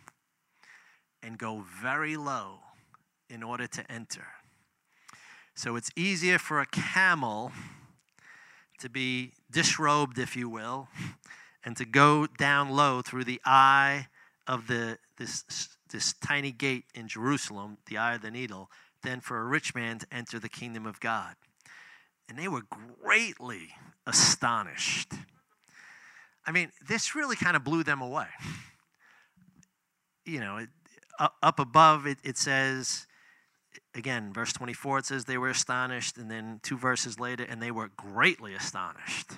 and 1.27 1.39
go 1.39 1.65
very 1.83 2.17
low 2.17 2.61
in 3.29 3.43
order 3.43 3.67
to 3.67 3.91
enter. 3.91 4.27
So 5.57 5.75
it's 5.75 5.91
easier 5.97 6.39
for 6.39 6.61
a 6.61 6.67
camel 6.67 7.51
to 8.79 8.89
be 8.89 9.33
disrobed, 9.51 10.19
if 10.19 10.37
you 10.37 10.49
will, 10.49 10.89
and 11.65 11.77
to 11.79 11.85
go 11.85 12.27
down 12.27 12.71
low 12.71 13.03
through 13.03 13.25
the 13.25 13.41
eye 13.45 14.07
of 14.47 14.69
the 14.69 14.99
this 15.19 15.45
this 15.91 16.13
tiny 16.13 16.53
gate 16.53 16.85
in 16.95 17.09
Jerusalem, 17.09 17.79
the 17.87 17.97
eye 17.97 18.15
of 18.15 18.23
the 18.23 18.31
needle, 18.31 18.71
than 19.03 19.21
for 19.21 19.41
a 19.41 19.45
rich 19.45 19.75
man 19.75 19.99
to 19.99 20.07
enter 20.13 20.39
the 20.39 20.49
kingdom 20.49 20.87
of 20.87 21.01
God. 21.01 21.35
And 22.29 22.39
they 22.39 22.49
were 22.49 22.63
greatly 23.03 23.69
astonished. 24.07 25.13
I 26.45 26.53
mean, 26.53 26.71
this 26.87 27.15
really 27.15 27.37
kind 27.37 27.57
of 27.57 27.65
blew 27.65 27.83
them 27.83 28.01
away. 28.01 28.27
You 30.25 30.41
know, 30.41 30.67
up 31.19 31.59
above 31.59 32.07
it, 32.07 32.19
it 32.23 32.37
says, 32.37 33.07
again, 33.95 34.33
verse 34.33 34.53
24, 34.53 34.99
it 34.99 35.07
says 35.07 35.25
they 35.25 35.39
were 35.39 35.51
astonished. 35.51 36.19
And 36.19 36.31
then 36.31 36.61
two 36.63 36.77
verses 36.77 37.19
later, 37.19 37.45
and 37.45 37.63
they 37.63 37.71
were 37.71 37.91
greatly 37.97 38.55
astonished 38.55 39.33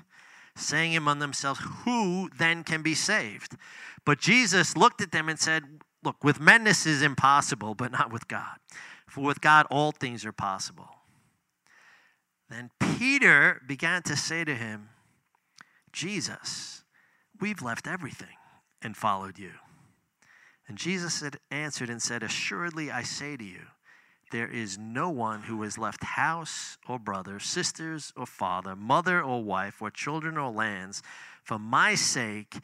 saying 0.58 0.96
among 0.96 1.18
themselves, 1.18 1.60
Who 1.84 2.28
then 2.36 2.64
can 2.64 2.82
be 2.82 2.94
saved? 2.94 3.56
But 4.04 4.18
Jesus 4.18 4.76
looked 4.76 5.00
at 5.00 5.12
them 5.12 5.28
and 5.28 5.38
said, 5.38 5.62
Look, 6.02 6.22
with 6.22 6.40
men 6.40 6.64
this 6.64 6.86
is 6.86 7.02
impossible, 7.02 7.74
but 7.74 7.92
not 7.92 8.12
with 8.12 8.28
God. 8.28 8.58
For 9.06 9.22
with 9.24 9.40
God 9.40 9.66
all 9.70 9.92
things 9.92 10.24
are 10.24 10.32
possible. 10.32 10.88
Then 12.50 12.70
Peter 12.78 13.62
began 13.66 14.02
to 14.04 14.16
say 14.16 14.44
to 14.44 14.54
him, 14.54 14.90
Jesus, 15.92 16.84
we've 17.40 17.62
left 17.62 17.86
everything 17.86 18.36
and 18.80 18.96
followed 18.96 19.38
you. 19.38 19.52
And 20.68 20.76
Jesus 20.76 21.20
had 21.22 21.38
answered 21.50 21.88
and 21.88 22.00
said, 22.00 22.22
Assuredly 22.22 22.90
I 22.90 23.02
say 23.02 23.36
to 23.36 23.44
you, 23.44 23.62
there 24.30 24.48
is 24.48 24.76
no 24.76 25.08
one 25.08 25.44
who 25.44 25.62
has 25.62 25.78
left 25.78 26.04
house 26.04 26.76
or 26.86 26.98
brother, 26.98 27.40
sisters 27.40 28.12
or 28.14 28.26
father, 28.26 28.76
mother 28.76 29.22
or 29.22 29.42
wife, 29.42 29.80
or 29.80 29.90
children 29.90 30.36
or 30.36 30.50
lands 30.50 31.02
for 31.42 31.58
my 31.58 31.94
sake 31.94 32.58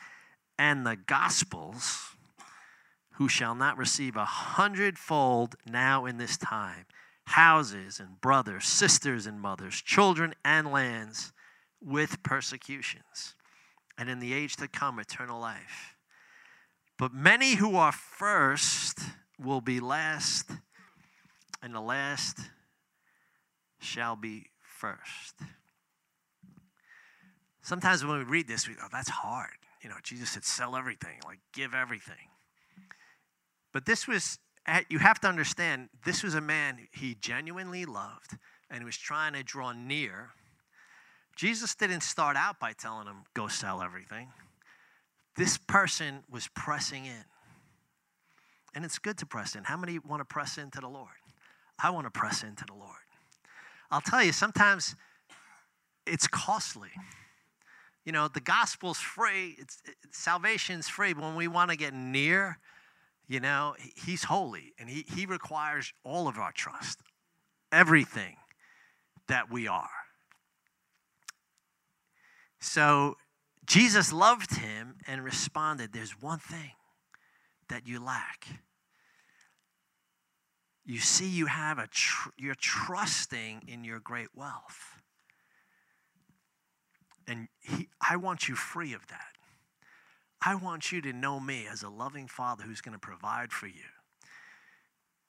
and 0.58 0.86
the 0.86 0.96
gospel's, 0.96 2.10
who 3.12 3.28
shall 3.28 3.54
not 3.54 3.78
receive 3.78 4.16
a 4.16 4.24
hundredfold 4.24 5.56
now 5.66 6.04
in 6.04 6.18
this 6.18 6.36
time 6.36 6.84
houses 7.26 8.00
and 8.00 8.20
brothers, 8.20 8.66
sisters 8.66 9.26
and 9.26 9.40
mothers, 9.40 9.80
children 9.80 10.34
and 10.44 10.70
lands 10.70 11.32
with 11.80 12.22
persecutions, 12.22 13.34
and 13.96 14.10
in 14.10 14.18
the 14.18 14.34
age 14.34 14.56
to 14.56 14.68
come, 14.68 14.98
eternal 14.98 15.40
life. 15.40 15.93
But 16.98 17.12
many 17.12 17.54
who 17.56 17.76
are 17.76 17.92
first 17.92 19.00
will 19.38 19.60
be 19.60 19.80
last 19.80 20.50
and 21.62 21.74
the 21.74 21.80
last 21.80 22.38
shall 23.80 24.16
be 24.16 24.50
first. 24.60 25.34
Sometimes 27.62 28.04
when 28.04 28.18
we 28.18 28.24
read 28.24 28.46
this, 28.46 28.68
we 28.68 28.74
go, 28.74 28.82
that's 28.92 29.08
hard. 29.08 29.56
You 29.82 29.88
know, 29.88 29.96
Jesus 30.02 30.30
said, 30.30 30.44
sell 30.44 30.76
everything, 30.76 31.18
like 31.24 31.38
give 31.52 31.74
everything. 31.74 32.28
But 33.72 33.86
this 33.86 34.06
was, 34.06 34.38
you 34.88 34.98
have 34.98 35.18
to 35.20 35.28
understand, 35.28 35.88
this 36.04 36.22
was 36.22 36.34
a 36.34 36.40
man 36.40 36.86
he 36.92 37.16
genuinely 37.20 37.84
loved 37.86 38.36
and 38.70 38.84
was 38.84 38.96
trying 38.96 39.32
to 39.32 39.42
draw 39.42 39.72
near. 39.72 40.30
Jesus 41.34 41.74
didn't 41.74 42.02
start 42.02 42.36
out 42.36 42.60
by 42.60 42.72
telling 42.72 43.06
him, 43.06 43.24
go 43.34 43.48
sell 43.48 43.82
everything. 43.82 44.28
This 45.36 45.58
person 45.58 46.22
was 46.30 46.48
pressing 46.54 47.06
in. 47.06 47.24
And 48.74 48.84
it's 48.84 48.98
good 48.98 49.18
to 49.18 49.26
press 49.26 49.54
in. 49.54 49.64
How 49.64 49.76
many 49.76 49.98
want 49.98 50.20
to 50.20 50.24
press 50.24 50.58
into 50.58 50.80
the 50.80 50.88
Lord? 50.88 51.08
I 51.82 51.90
want 51.90 52.06
to 52.06 52.10
press 52.10 52.42
into 52.42 52.64
the 52.66 52.74
Lord. 52.74 52.90
I'll 53.90 54.00
tell 54.00 54.22
you, 54.22 54.32
sometimes 54.32 54.96
it's 56.06 56.26
costly. 56.26 56.90
You 58.04 58.12
know, 58.12 58.28
the 58.28 58.40
gospel's 58.40 58.98
free, 58.98 59.56
it's, 59.58 59.80
it, 59.84 59.96
salvation's 60.10 60.88
free. 60.88 61.14
But 61.14 61.22
when 61.22 61.36
we 61.36 61.48
want 61.48 61.70
to 61.70 61.76
get 61.76 61.94
near, 61.94 62.58
you 63.26 63.40
know, 63.40 63.74
he's 63.96 64.24
holy 64.24 64.74
and 64.78 64.88
he, 64.88 65.04
he 65.14 65.26
requires 65.26 65.92
all 66.04 66.28
of 66.28 66.36
our 66.36 66.52
trust, 66.52 67.00
everything 67.72 68.36
that 69.28 69.50
we 69.50 69.66
are. 69.66 69.88
So 72.60 73.16
Jesus 73.66 74.12
loved 74.12 74.56
him 74.56 74.96
and 75.06 75.24
responded, 75.24 75.92
There's 75.92 76.20
one 76.20 76.38
thing 76.38 76.72
that 77.68 77.86
you 77.86 78.02
lack. 78.02 78.46
You 80.84 80.98
see, 80.98 81.28
you 81.28 81.46
have 81.46 81.78
a, 81.78 81.86
tr- 81.86 82.30
you're 82.36 82.54
trusting 82.54 83.62
in 83.66 83.84
your 83.84 84.00
great 84.00 84.28
wealth. 84.34 85.00
And 87.26 87.48
he, 87.60 87.88
I 88.06 88.16
want 88.16 88.48
you 88.48 88.54
free 88.54 88.92
of 88.92 89.06
that. 89.06 89.34
I 90.44 90.56
want 90.56 90.92
you 90.92 91.00
to 91.00 91.12
know 91.12 91.40
me 91.40 91.66
as 91.70 91.82
a 91.82 91.88
loving 91.88 92.28
father 92.28 92.64
who's 92.64 92.82
going 92.82 92.92
to 92.92 92.98
provide 92.98 93.50
for 93.50 93.66
you. 93.66 93.88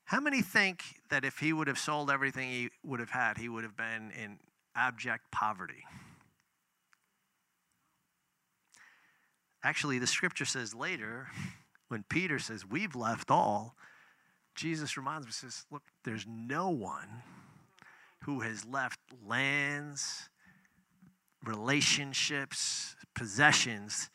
How 0.06 0.20
many 0.20 0.42
think 0.42 0.84
that 1.10 1.24
if 1.24 1.40
he 1.40 1.54
would 1.54 1.68
have 1.68 1.80
sold 1.80 2.12
everything 2.12 2.50
he 2.50 2.70
would 2.84 3.00
have 3.00 3.12
had, 3.12 3.38
he 3.38 3.48
would 3.48 3.64
have 3.64 3.78
been 3.78 4.12
in 4.12 4.40
abject 4.76 5.32
poverty? 5.32 5.86
Actually, 9.66 9.98
the 9.98 10.06
scripture 10.06 10.46
says 10.46 10.76
later, 10.76 11.28
when 11.88 12.04
Peter 12.08 12.38
says, 12.38 12.64
We've 12.66 12.96
left 12.96 13.32
all, 13.32 13.76
Jesus 14.54 14.96
reminds 14.96 15.26
him, 15.26 15.32
says, 15.32 15.66
Look, 15.72 15.82
there's 16.04 16.26
no 16.28 16.70
one 16.70 17.24
who 18.26 18.42
has 18.42 18.64
left 18.64 19.00
lands, 19.28 20.30
relationships, 21.44 22.96
possessions 23.16 24.12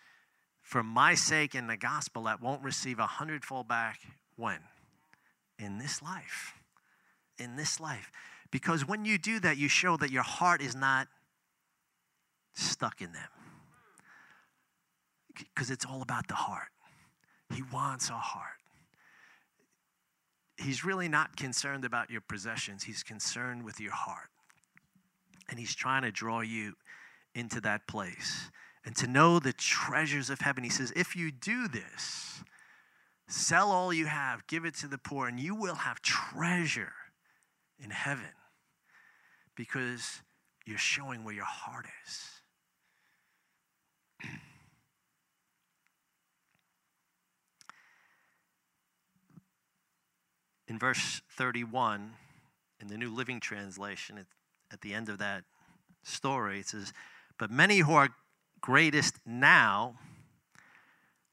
for 0.63 0.85
my 0.85 1.15
sake 1.15 1.57
in 1.57 1.67
the 1.67 1.77
gospel 1.77 2.23
that 2.25 2.41
won't 2.41 2.63
receive 2.63 3.01
a 3.01 3.07
hundredfold 3.07 3.67
back 3.67 3.99
when? 4.37 4.61
In 5.59 5.79
this 5.79 6.01
life. 6.01 6.55
In 7.39 7.57
this 7.57 7.81
life. 7.81 8.13
Because 8.53 8.87
when 8.87 9.05
you 9.05 9.19
do 9.19 9.41
that, 9.41 9.57
you 9.57 9.69
show 9.69 9.97
that 9.97 10.13
your 10.13 10.23
heart 10.23 10.63
is 10.63 10.77
not 10.77 11.09
stuck 12.55 13.03
in 13.03 13.11
them. 13.13 13.29
Because 15.55 15.71
it's 15.71 15.85
all 15.85 16.03
about 16.03 16.29
the 16.29 16.35
heart. 16.35 16.69
He 17.55 17.63
wants 17.73 18.11
a 18.11 18.15
heart 18.15 18.61
he's 20.61 20.85
really 20.85 21.09
not 21.09 21.37
concerned 21.37 21.85
about 21.85 22.11
your 22.11 22.21
possessions, 22.21 22.85
he's 22.85 23.03
concerned 23.03 23.65
with 23.65 23.81
your 23.81 23.93
heart. 23.93 24.29
And 25.49 25.59
he's 25.59 25.75
trying 25.75 26.03
to 26.03 26.13
draw 26.13 26.41
you 26.41 26.75
into 27.35 27.61
that 27.63 27.87
place. 27.87 28.51
And 28.85 28.95
to 28.97 29.07
know 29.07 29.39
the 29.39 29.53
treasures 29.53 30.31
of 30.31 30.41
heaven, 30.41 30.65
he 30.65 30.71
says, 30.71 30.93
if 30.95 31.17
you 31.17 31.31
do 31.31 31.69
this, 31.69 32.43
sell 33.29 33.71
all 33.71 33.93
you 33.93 34.07
have, 34.07 34.47
give 34.47 34.65
it 34.65 34.75
to 34.77 34.89
the 34.89 34.99
poor, 34.99 35.29
and 35.29 35.39
you 35.39 35.55
will 35.55 35.75
have 35.75 36.01
treasure 36.03 36.93
in 37.83 37.91
heaven 37.91 38.25
because 39.57 40.23
you're 40.67 40.79
showing 40.79 41.25
where 41.25 41.35
your 41.35 41.45
heart 41.45 41.87
is. 42.07 42.40
In 50.71 50.79
verse 50.79 51.21
31 51.37 52.13
in 52.81 52.87
the 52.87 52.97
New 52.97 53.13
Living 53.13 53.41
Translation, 53.41 54.17
at, 54.17 54.27
at 54.73 54.81
the 54.83 54.95
end 54.95 55.09
of 55.09 55.19
that 55.19 55.43
story, 56.05 56.61
it 56.61 56.69
says, 56.69 56.93
But 57.39 57.51
many 57.51 57.79
who 57.79 57.93
are 57.93 58.11
greatest 58.61 59.17
now 59.27 59.97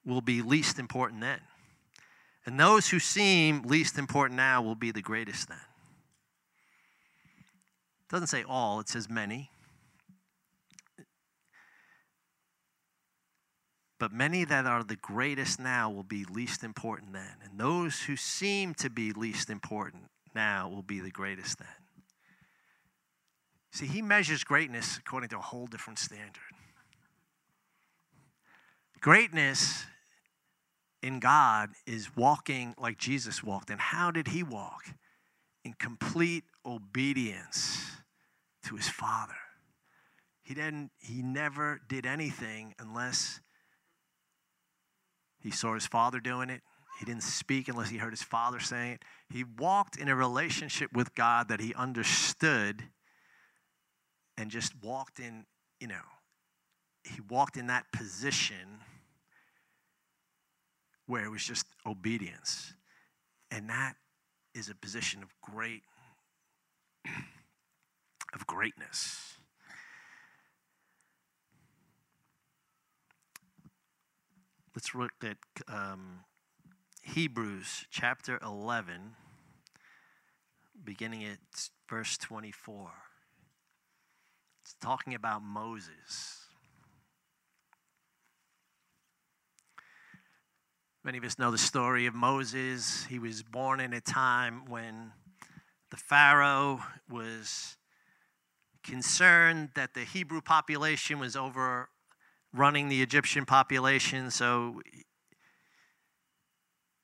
will 0.03 0.21
be 0.21 0.41
least 0.41 0.79
important 0.79 1.21
then. 1.21 1.39
And 2.47 2.59
those 2.59 2.89
who 2.89 2.97
seem 2.97 3.61
least 3.61 3.99
important 3.99 4.37
now 4.37 4.63
will 4.63 4.75
be 4.75 4.89
the 4.89 5.03
greatest 5.03 5.49
then. 5.49 5.57
It 8.01 8.09
doesn't 8.09 8.27
say 8.27 8.43
all, 8.43 8.79
it 8.79 8.89
says 8.89 9.07
many. 9.07 9.51
But 13.99 14.11
many 14.11 14.43
that 14.45 14.65
are 14.65 14.83
the 14.83 14.95
greatest 14.95 15.59
now 15.59 15.89
will 15.89 16.03
be 16.03 16.23
least 16.25 16.63
important 16.63 17.13
then. 17.13 17.35
And 17.43 17.59
those 17.59 18.01
who 18.01 18.15
seem 18.15 18.73
to 18.75 18.89
be 18.89 19.11
least 19.11 19.49
important 19.49 20.03
now 20.35 20.69
will 20.69 20.83
be 20.83 20.99
the 20.99 21.09
greatest 21.09 21.57
then. 21.57 21.67
See, 23.71 23.87
he 23.87 24.01
measures 24.01 24.43
greatness 24.43 24.97
according 24.97 25.29
to 25.29 25.37
a 25.37 25.41
whole 25.41 25.67
different 25.67 25.99
standard. 25.99 26.41
Greatness 29.01 29.85
in 31.01 31.19
God 31.19 31.69
is 31.85 32.15
walking 32.15 32.73
like 32.77 32.97
Jesus 32.97 33.43
walked. 33.43 33.69
And 33.69 33.79
how 33.79 34.11
did 34.11 34.29
he 34.29 34.43
walk? 34.43 34.83
In 35.63 35.73
complete 35.73 36.43
obedience 36.65 37.97
to 38.65 38.75
his 38.75 38.89
Father. 38.89 39.35
He 40.43 40.53
didn't 40.53 40.91
he 40.97 41.21
never 41.21 41.81
did 41.87 42.05
anything 42.05 42.73
unless 42.79 43.41
he 45.47 45.51
saw 45.51 45.73
his 45.73 45.87
father 45.87 46.19
doing 46.19 46.49
it. 46.49 46.61
He 46.99 47.05
didn't 47.05 47.23
speak 47.23 47.69
unless 47.69 47.89
he 47.89 47.97
heard 47.97 48.11
his 48.11 48.21
father 48.21 48.59
saying 48.59 48.93
it. 48.93 49.03
He 49.29 49.45
walked 49.45 49.95
in 49.97 50.09
a 50.09 50.15
relationship 50.15 50.91
with 50.91 51.15
God 51.15 51.47
that 51.47 51.61
he 51.61 51.73
understood 51.73 52.83
and 54.37 54.51
just 54.51 54.73
walked 54.83 55.19
in, 55.19 55.45
you 55.79 55.87
know, 55.87 56.03
he 57.05 57.21
walked 57.29 57.55
in 57.55 57.67
that 57.67 57.85
position 57.93 58.81
where 61.05 61.23
it 61.23 61.31
was 61.31 61.45
just 61.45 61.65
obedience. 61.85 62.73
And 63.49 63.69
that 63.69 63.93
is 64.53 64.69
a 64.69 64.75
position 64.75 65.23
of 65.23 65.29
great 65.41 65.83
of 68.33 68.45
greatness. 68.47 69.36
Let's 74.77 74.93
look 74.93 75.13
at 75.23 75.37
um, 75.67 76.19
Hebrews 77.01 77.87
chapter 77.89 78.37
11, 78.43 79.15
beginning 80.83 81.23
at 81.23 81.39
verse 81.89 82.15
24. 82.19 82.91
It's 84.61 84.75
talking 84.79 85.15
about 85.15 85.41
Moses. 85.41 86.45
Many 91.03 91.17
of 91.17 91.23
us 91.23 91.39
know 91.39 91.49
the 91.49 91.57
story 91.57 92.05
of 92.05 92.13
Moses. 92.13 93.07
He 93.09 93.17
was 93.17 93.41
born 93.41 93.79
in 93.79 93.93
a 93.93 94.01
time 94.01 94.67
when 94.67 95.11
the 95.89 95.97
Pharaoh 95.97 96.81
was 97.09 97.77
concerned 98.83 99.69
that 99.73 99.95
the 99.95 100.03
Hebrew 100.03 100.41
population 100.41 101.17
was 101.17 101.35
over 101.35 101.89
running 102.53 102.89
the 102.89 103.01
Egyptian 103.01 103.45
population. 103.45 104.31
So, 104.31 104.81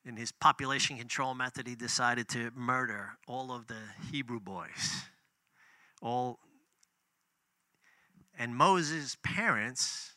in 0.06 0.18
his 0.18 0.32
population 0.32 0.98
control 0.98 1.34
method, 1.34 1.68
he 1.68 1.76
decided 1.76 2.28
to 2.30 2.52
murder 2.56 3.12
all 3.28 3.52
of 3.52 3.68
the 3.68 3.80
Hebrew 4.12 4.40
boys. 4.40 5.06
All 6.02 6.40
and 8.38 8.56
Moses' 8.56 9.18
parents 9.24 10.16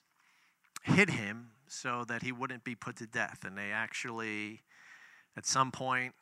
hid 0.83 1.11
him 1.11 1.51
so 1.69 2.05
that 2.09 2.23
he 2.23 2.33
wouldn't 2.33 2.65
be 2.65 2.75
put 2.75 2.97
to 2.97 3.07
death. 3.07 3.45
And 3.45 3.57
they 3.57 3.71
actually, 3.73 4.63
at 5.37 5.47
some 5.47 5.71
point, 5.71 6.15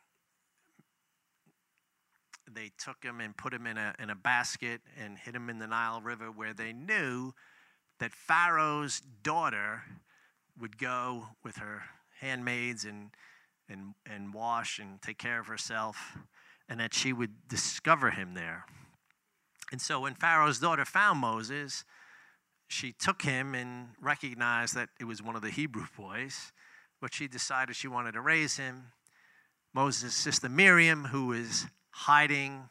they 2.50 2.72
took 2.78 3.02
him 3.02 3.20
and 3.20 3.36
put 3.36 3.54
him 3.54 3.66
in 3.66 3.78
a, 3.78 3.94
in 3.98 4.10
a 4.10 4.14
basket 4.14 4.80
and 5.02 5.18
hid 5.18 5.34
him 5.34 5.48
in 5.48 5.58
the 5.58 5.66
Nile 5.66 6.00
River 6.00 6.30
where 6.30 6.52
they 6.52 6.72
knew 6.72 7.32
that 8.00 8.12
Pharaoh's 8.12 9.00
daughter 9.22 9.82
would 10.60 10.78
go 10.78 11.28
with 11.42 11.56
her 11.56 11.82
handmaids 12.20 12.84
and, 12.84 13.10
and, 13.68 13.94
and 14.06 14.32
wash 14.32 14.78
and 14.78 15.00
take 15.02 15.18
care 15.18 15.40
of 15.40 15.46
herself, 15.46 16.16
and 16.68 16.80
that 16.80 16.94
she 16.94 17.12
would 17.12 17.48
discover 17.48 18.10
him 18.10 18.34
there. 18.34 18.64
And 19.72 19.80
so 19.80 20.00
when 20.00 20.14
Pharaoh's 20.14 20.60
daughter 20.60 20.84
found 20.84 21.18
Moses, 21.20 21.84
she 22.68 22.92
took 22.92 23.22
him 23.22 23.54
and 23.54 23.88
recognized 24.00 24.74
that 24.74 24.88
it 25.00 25.04
was 25.04 25.22
one 25.22 25.36
of 25.36 25.42
the 25.42 25.50
Hebrew 25.50 25.86
boys, 25.96 26.52
but 27.00 27.12
she 27.12 27.28
decided 27.28 27.76
she 27.76 27.88
wanted 27.88 28.12
to 28.12 28.20
raise 28.20 28.56
him. 28.56 28.92
Moses' 29.74 30.14
sister 30.14 30.48
Miriam, 30.48 31.06
who 31.06 31.26
was 31.26 31.66
hiding 31.90 32.68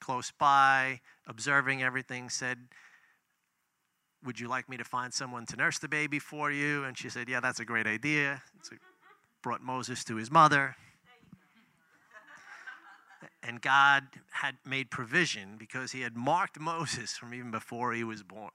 close 0.00 0.30
by, 0.30 1.00
observing 1.26 1.82
everything, 1.82 2.30
said, 2.30 2.58
would 4.24 4.40
you 4.40 4.48
like 4.48 4.68
me 4.68 4.76
to 4.76 4.84
find 4.84 5.12
someone 5.12 5.46
to 5.46 5.56
nurse 5.56 5.78
the 5.78 5.88
baby 5.88 6.18
for 6.18 6.50
you? 6.50 6.84
And 6.84 6.96
she 6.96 7.08
said, 7.08 7.28
Yeah, 7.28 7.40
that's 7.40 7.60
a 7.60 7.64
great 7.64 7.86
idea. 7.86 8.42
So 8.62 8.76
brought 9.42 9.62
Moses 9.62 10.02
to 10.04 10.16
his 10.16 10.30
mother. 10.30 10.76
And 13.42 13.62
God 13.62 14.04
had 14.32 14.56
made 14.66 14.90
provision 14.90 15.56
because 15.56 15.92
he 15.92 16.00
had 16.00 16.16
marked 16.16 16.58
Moses 16.58 17.12
from 17.12 17.32
even 17.32 17.52
before 17.52 17.92
he 17.92 18.02
was 18.02 18.24
born. 18.24 18.50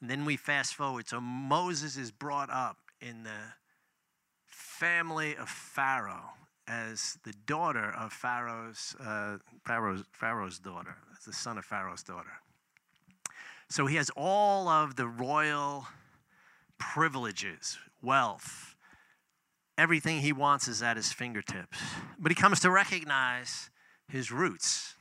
And 0.00 0.10
then 0.10 0.24
we 0.24 0.36
fast 0.36 0.74
forward. 0.74 1.06
So 1.06 1.20
Moses 1.20 1.96
is 1.96 2.10
brought 2.10 2.50
up 2.50 2.78
in 3.00 3.22
the 3.22 3.54
family 4.48 5.36
of 5.36 5.48
Pharaoh 5.48 6.32
as 6.66 7.18
the 7.24 7.32
daughter 7.46 7.92
of 7.98 8.12
Pharaoh's, 8.12 8.94
uh, 9.00 9.38
Pharaoh's, 9.64 10.04
Pharaoh's 10.12 10.58
daughter, 10.58 10.96
as 11.16 11.24
the 11.24 11.32
son 11.32 11.58
of 11.58 11.64
Pharaoh's 11.64 12.02
daughter. 12.02 12.40
So 13.68 13.86
he 13.86 13.96
has 13.96 14.10
all 14.16 14.68
of 14.68 14.96
the 14.96 15.06
royal 15.06 15.86
privileges, 16.78 17.78
wealth, 18.02 18.76
everything 19.78 20.20
he 20.20 20.32
wants 20.32 20.68
is 20.68 20.82
at 20.82 20.96
his 20.96 21.12
fingertips. 21.12 21.78
But 22.18 22.30
he 22.30 22.36
comes 22.36 22.60
to 22.60 22.70
recognize 22.70 23.70
his 24.08 24.30
roots. 24.30 24.94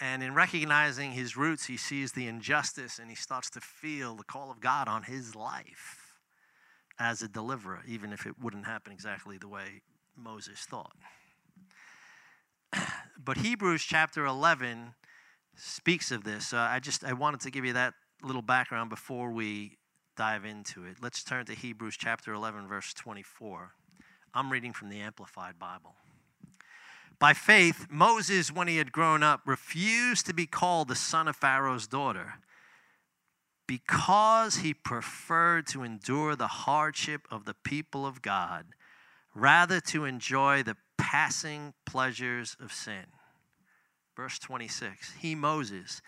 And 0.00 0.22
in 0.22 0.34
recognizing 0.34 1.12
his 1.12 1.36
roots, 1.36 1.66
he 1.66 1.76
sees 1.76 2.12
the 2.12 2.26
injustice 2.26 2.98
and 2.98 3.10
he 3.10 3.16
starts 3.16 3.48
to 3.50 3.60
feel 3.60 4.16
the 4.16 4.24
call 4.24 4.50
of 4.50 4.60
God 4.60 4.88
on 4.88 5.04
his 5.04 5.34
life 5.34 6.03
as 6.98 7.22
a 7.22 7.28
deliverer, 7.28 7.82
even 7.86 8.12
if 8.12 8.26
it 8.26 8.34
wouldn't 8.40 8.66
happen 8.66 8.92
exactly 8.92 9.38
the 9.38 9.48
way 9.48 9.82
Moses 10.16 10.60
thought. 10.60 10.96
But 13.24 13.38
Hebrews 13.38 13.82
chapter 13.82 14.26
11 14.26 14.92
speaks 15.56 16.10
of 16.10 16.24
this. 16.24 16.52
Uh, 16.52 16.58
I 16.58 16.78
just 16.78 17.04
I 17.04 17.14
wanted 17.14 17.40
to 17.40 17.50
give 17.50 17.64
you 17.64 17.72
that 17.72 17.94
little 18.22 18.42
background 18.42 18.90
before 18.90 19.30
we 19.30 19.78
dive 20.14 20.44
into 20.44 20.84
it. 20.84 20.96
Let's 21.00 21.24
turn 21.24 21.46
to 21.46 21.54
Hebrews 21.54 21.96
chapter 21.96 22.34
11 22.34 22.68
verse 22.68 22.92
24. 22.92 23.72
I'm 24.34 24.52
reading 24.52 24.72
from 24.72 24.90
the 24.90 25.00
Amplified 25.00 25.58
Bible. 25.58 25.94
By 27.18 27.32
faith, 27.32 27.86
Moses, 27.88 28.52
when 28.52 28.68
he 28.68 28.76
had 28.76 28.92
grown 28.92 29.22
up, 29.22 29.42
refused 29.46 30.26
to 30.26 30.34
be 30.34 30.46
called 30.46 30.88
the 30.88 30.96
son 30.96 31.28
of 31.28 31.36
Pharaoh's 31.36 31.86
daughter 31.86 32.34
because 33.66 34.56
he 34.56 34.74
preferred 34.74 35.66
to 35.68 35.82
endure 35.82 36.36
the 36.36 36.46
hardship 36.46 37.22
of 37.30 37.44
the 37.44 37.54
people 37.54 38.06
of 38.06 38.22
God 38.22 38.66
rather 39.34 39.80
to 39.80 40.04
enjoy 40.04 40.62
the 40.62 40.76
passing 40.96 41.74
pleasures 41.84 42.56
of 42.60 42.72
sin. 42.72 43.06
Verse 44.16 44.38
26 44.38 45.14
He, 45.20 45.34
Moses, 45.34 46.00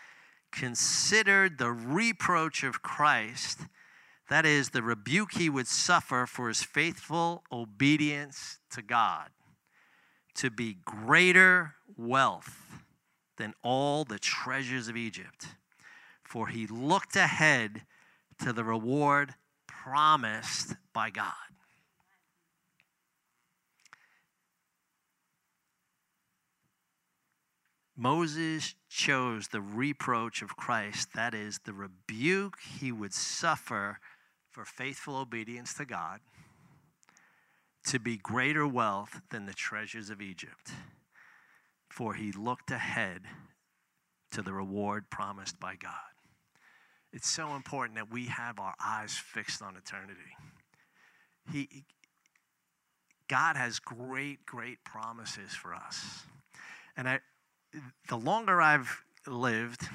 considered 0.51 1.57
the 1.57 1.71
reproach 1.71 2.63
of 2.63 2.81
Christ, 2.81 3.61
that 4.29 4.45
is, 4.45 4.69
the 4.69 4.83
rebuke 4.83 5.33
he 5.33 5.49
would 5.49 5.67
suffer 5.67 6.25
for 6.25 6.47
his 6.47 6.63
faithful 6.63 7.43
obedience 7.51 8.59
to 8.71 8.81
God, 8.81 9.29
to 10.35 10.49
be 10.49 10.77
greater 10.85 11.75
wealth 11.95 12.83
than 13.37 13.53
all 13.63 14.03
the 14.03 14.19
treasures 14.19 14.87
of 14.87 14.97
Egypt. 14.97 15.47
For 16.27 16.47
he 16.47 16.67
looked 16.67 17.15
ahead 17.15 17.83
to 18.43 18.51
the 18.51 18.65
reward 18.65 19.35
promised 19.65 20.75
by 20.91 21.09
God. 21.09 21.31
Moses 27.95 28.75
chose 28.89 29.47
the 29.47 29.61
reproach 29.61 30.41
of 30.41 30.57
Christ, 30.57 31.13
that 31.15 31.33
is, 31.33 31.61
the 31.63 31.71
rebuke 31.71 32.59
he 32.77 32.91
would 32.91 33.13
suffer 33.13 33.99
for 34.51 34.65
faithful 34.65 35.15
obedience 35.15 35.73
to 35.75 35.85
God, 35.85 36.19
to 37.85 37.99
be 37.99 38.17
greater 38.17 38.67
wealth 38.67 39.21
than 39.31 39.45
the 39.45 39.53
treasures 39.53 40.09
of 40.09 40.21
Egypt. 40.21 40.73
For 41.89 42.15
he 42.15 42.33
looked 42.33 42.69
ahead 42.69 43.21
to 44.31 44.41
the 44.41 44.51
reward 44.51 45.09
promised 45.09 45.57
by 45.57 45.75
God. 45.75 46.16
It's 47.13 47.27
so 47.27 47.55
important 47.55 47.95
that 47.95 48.11
we 48.11 48.25
have 48.25 48.59
our 48.59 48.75
eyes 48.83 49.13
fixed 49.13 49.61
on 49.61 49.75
eternity. 49.75 50.35
He, 51.51 51.85
God 53.27 53.55
has 53.55 53.79
great, 53.79 54.45
great 54.45 54.83
promises 54.83 55.53
for 55.53 55.73
us. 55.73 56.23
And 56.95 57.07
I, 57.07 57.19
the 58.09 58.17
longer 58.17 58.61
I've 58.61 59.03
lived, 59.25 59.87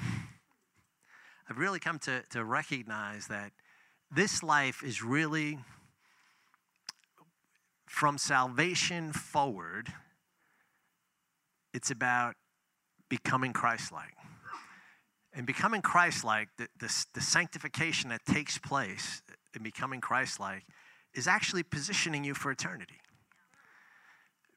I've 1.49 1.57
really 1.57 1.79
come 1.79 1.99
to, 1.99 2.23
to 2.31 2.43
recognize 2.43 3.27
that 3.27 3.51
this 4.11 4.43
life 4.43 4.83
is 4.83 5.03
really 5.03 5.59
from 7.87 8.17
salvation 8.17 9.13
forward, 9.13 9.87
it's 11.73 11.91
about 11.91 12.35
becoming 13.07 13.53
Christ 13.53 13.91
like. 13.91 14.15
And 15.35 15.45
becoming 15.47 15.81
Christ 15.81 16.23
like, 16.23 16.49
the, 16.57 16.67
the, 16.79 17.05
the, 17.13 17.21
sanctification 17.21 18.09
that 18.09 18.23
takes 18.25 18.59
place 18.59 19.23
in 19.55 19.63
becoming 19.63 19.99
Christ 19.99 20.39
like, 20.39 20.63
is 21.15 21.27
actually 21.27 21.63
positioning 21.63 22.23
you 22.23 22.35
for 22.35 22.51
eternity. 22.51 22.99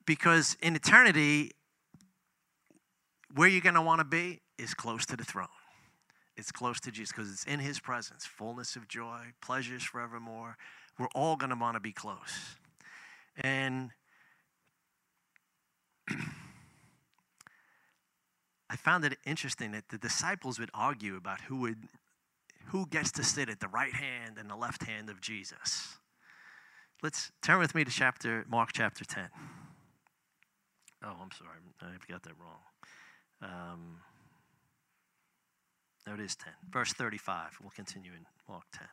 Because 0.04 0.56
in 0.62 0.76
eternity, 0.76 1.52
where 3.34 3.48
you're 3.48 3.62
going 3.62 3.74
to 3.74 3.82
want 3.82 4.00
to 4.00 4.04
be 4.04 4.40
is 4.58 4.74
close 4.74 5.06
to 5.06 5.16
the 5.16 5.24
throne. 5.24 5.48
It's 6.36 6.52
close 6.52 6.78
to 6.80 6.90
Jesus 6.90 7.12
because 7.12 7.32
it's 7.32 7.44
in 7.44 7.60
his 7.60 7.80
presence, 7.80 8.26
fullness 8.26 8.76
of 8.76 8.88
joy, 8.88 9.20
pleasures 9.40 9.82
forevermore. 9.82 10.56
We're 10.98 11.08
all 11.14 11.36
going 11.36 11.50
to 11.50 11.56
want 11.56 11.74
to 11.76 11.80
be 11.80 11.92
close. 11.92 12.56
And 13.38 13.90
found 18.86 19.04
it 19.04 19.18
interesting 19.26 19.72
that 19.72 19.88
the 19.88 19.98
disciples 19.98 20.60
would 20.60 20.70
argue 20.72 21.16
about 21.16 21.40
who 21.40 21.56
would 21.56 21.88
who 22.66 22.86
gets 22.86 23.10
to 23.10 23.24
sit 23.24 23.48
at 23.48 23.58
the 23.58 23.66
right 23.66 23.92
hand 23.92 24.38
and 24.38 24.48
the 24.48 24.54
left 24.54 24.84
hand 24.84 25.10
of 25.10 25.20
Jesus. 25.20 25.98
Let's 27.02 27.32
turn 27.42 27.58
with 27.58 27.74
me 27.74 27.82
to 27.82 27.90
chapter 27.90 28.44
Mark 28.48 28.70
chapter 28.72 29.04
10. 29.04 29.24
Oh, 31.04 31.16
I'm 31.20 31.30
sorry. 31.32 31.58
I've 31.82 32.06
got 32.06 32.22
that 32.22 32.32
wrong. 32.40 32.62
Um, 33.42 33.98
no, 36.06 36.14
it 36.14 36.20
is 36.20 36.36
10. 36.36 36.52
Verse 36.70 36.92
35. 36.92 37.58
We'll 37.60 37.70
continue 37.70 38.12
in 38.12 38.24
Mark 38.48 38.64
10. 38.72 38.86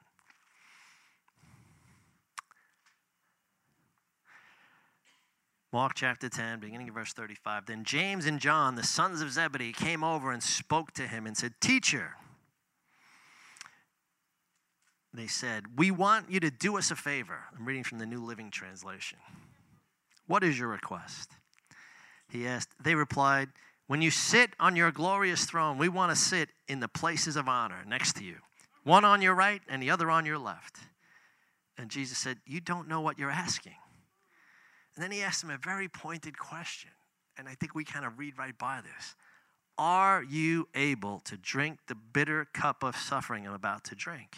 Mark 5.74 5.94
chapter 5.96 6.30
10, 6.30 6.60
beginning 6.60 6.88
of 6.88 6.94
verse 6.94 7.14
35. 7.14 7.66
Then 7.66 7.84
James 7.84 8.28
and 8.28 8.40
John, 8.40 8.76
the 8.76 8.84
sons 8.84 9.22
of 9.22 9.32
Zebedee, 9.32 9.74
came 9.74 10.04
over 10.04 10.32
and 10.32 10.44
spoke 10.44 10.92
to 10.94 11.08
him 11.08 11.26
and 11.26 11.36
said, 11.36 11.56
Teacher, 11.60 12.12
they 15.12 15.26
said, 15.26 15.64
We 15.76 15.90
want 15.90 16.30
you 16.30 16.40
to 16.42 16.52
do 16.52 16.78
us 16.78 16.92
a 16.92 16.96
favor. 16.96 17.40
I'm 17.58 17.66
reading 17.66 17.84
from 17.84 17.98
the 17.98 18.06
New 18.06 18.24
Living 18.24 18.52
Translation. 18.52 19.18
What 20.28 20.44
is 20.44 20.60
your 20.60 20.68
request? 20.68 21.32
He 22.30 22.46
asked. 22.46 22.70
They 22.80 22.94
replied, 22.94 23.50
when 23.88 24.02
you 24.02 24.12
sit 24.12 24.52
on 24.60 24.76
your 24.76 24.92
glorious 24.92 25.46
throne, 25.46 25.78
we 25.78 25.90
want 25.90 26.12
to 26.12 26.16
sit 26.16 26.50
in 26.68 26.80
the 26.80 26.88
places 26.88 27.36
of 27.36 27.48
honor 27.48 27.84
next 27.88 28.16
to 28.18 28.24
you, 28.24 28.38
one 28.84 29.04
on 29.04 29.22
your 29.22 29.34
right 29.34 29.62
and 29.68 29.82
the 29.82 29.90
other 29.90 30.10
on 30.10 30.26
your 30.26 30.38
left. 30.38 30.78
And 31.78 31.90
Jesus 31.90 32.20
said, 32.20 32.38
You 32.46 32.62
don't 32.62 32.88
know 32.88 33.02
what 33.02 33.18
you're 33.18 33.32
asking. 33.32 33.74
And 34.96 35.04
then 35.04 35.12
he 35.12 35.22
asked 35.22 35.44
him 35.44 35.50
a 35.50 35.58
very 35.58 35.88
pointed 35.88 36.38
question. 36.38 36.92
And 37.38 37.48
I 37.48 37.56
think 37.56 37.74
we 37.74 37.84
kind 37.84 38.06
of 38.06 38.20
read 38.20 38.38
right 38.38 38.58
by 38.58 38.82
this. 38.82 39.16
Are 39.78 40.22
you 40.22 40.68
able 40.76 41.20
to 41.22 41.36
drink 41.36 41.80
the 41.88 41.96
bitter 41.96 42.46
cup 42.54 42.84
of 42.84 42.96
suffering 42.96 43.48
I'm 43.48 43.54
about 43.54 43.84
to 43.86 43.96
drink? 43.96 44.38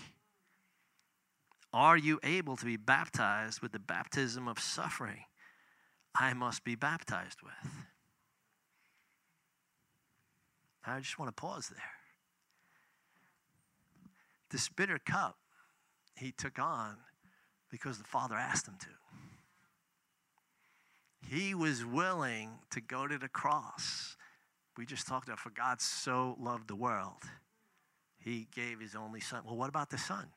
Are 1.73 1.97
you 1.97 2.21
able 2.23 2.55
to 2.55 2.65
be 2.65 2.77
baptized 2.77 3.61
with 3.61 3.73
the 3.73 3.79
baptism 3.79 4.47
of 4.47 4.59
suffering 4.59 5.25
I 6.15 6.33
must 6.33 6.63
be 6.63 6.75
baptized 6.75 7.39
with? 7.43 7.73
I 10.87 10.99
just 10.99 11.19
want 11.19 11.35
to 11.35 11.41
pause 11.41 11.67
there. 11.67 11.81
This 14.51 14.69
bitter 14.69 14.99
cup 14.99 15.37
he 16.15 16.31
took 16.31 16.59
on 16.59 16.95
because 17.69 17.97
the 17.97 18.05
Father 18.05 18.35
asked 18.35 18.69
him 18.69 18.75
to. 18.79 18.87
He 21.29 21.55
was 21.55 21.83
willing 21.83 22.51
to 22.71 22.81
go 22.81 23.07
to 23.07 23.17
the 23.17 23.27
cross. 23.27 24.15
We 24.77 24.85
just 24.85 25.07
talked 25.07 25.27
about, 25.27 25.39
for 25.39 25.49
God 25.49 25.81
so 25.81 26.35
loved 26.39 26.67
the 26.67 26.75
world, 26.75 27.23
he 28.17 28.47
gave 28.53 28.79
his 28.79 28.95
only 28.95 29.19
son. 29.19 29.43
Well, 29.45 29.55
what 29.55 29.69
about 29.69 29.89
the 29.89 29.97
son? 29.97 30.27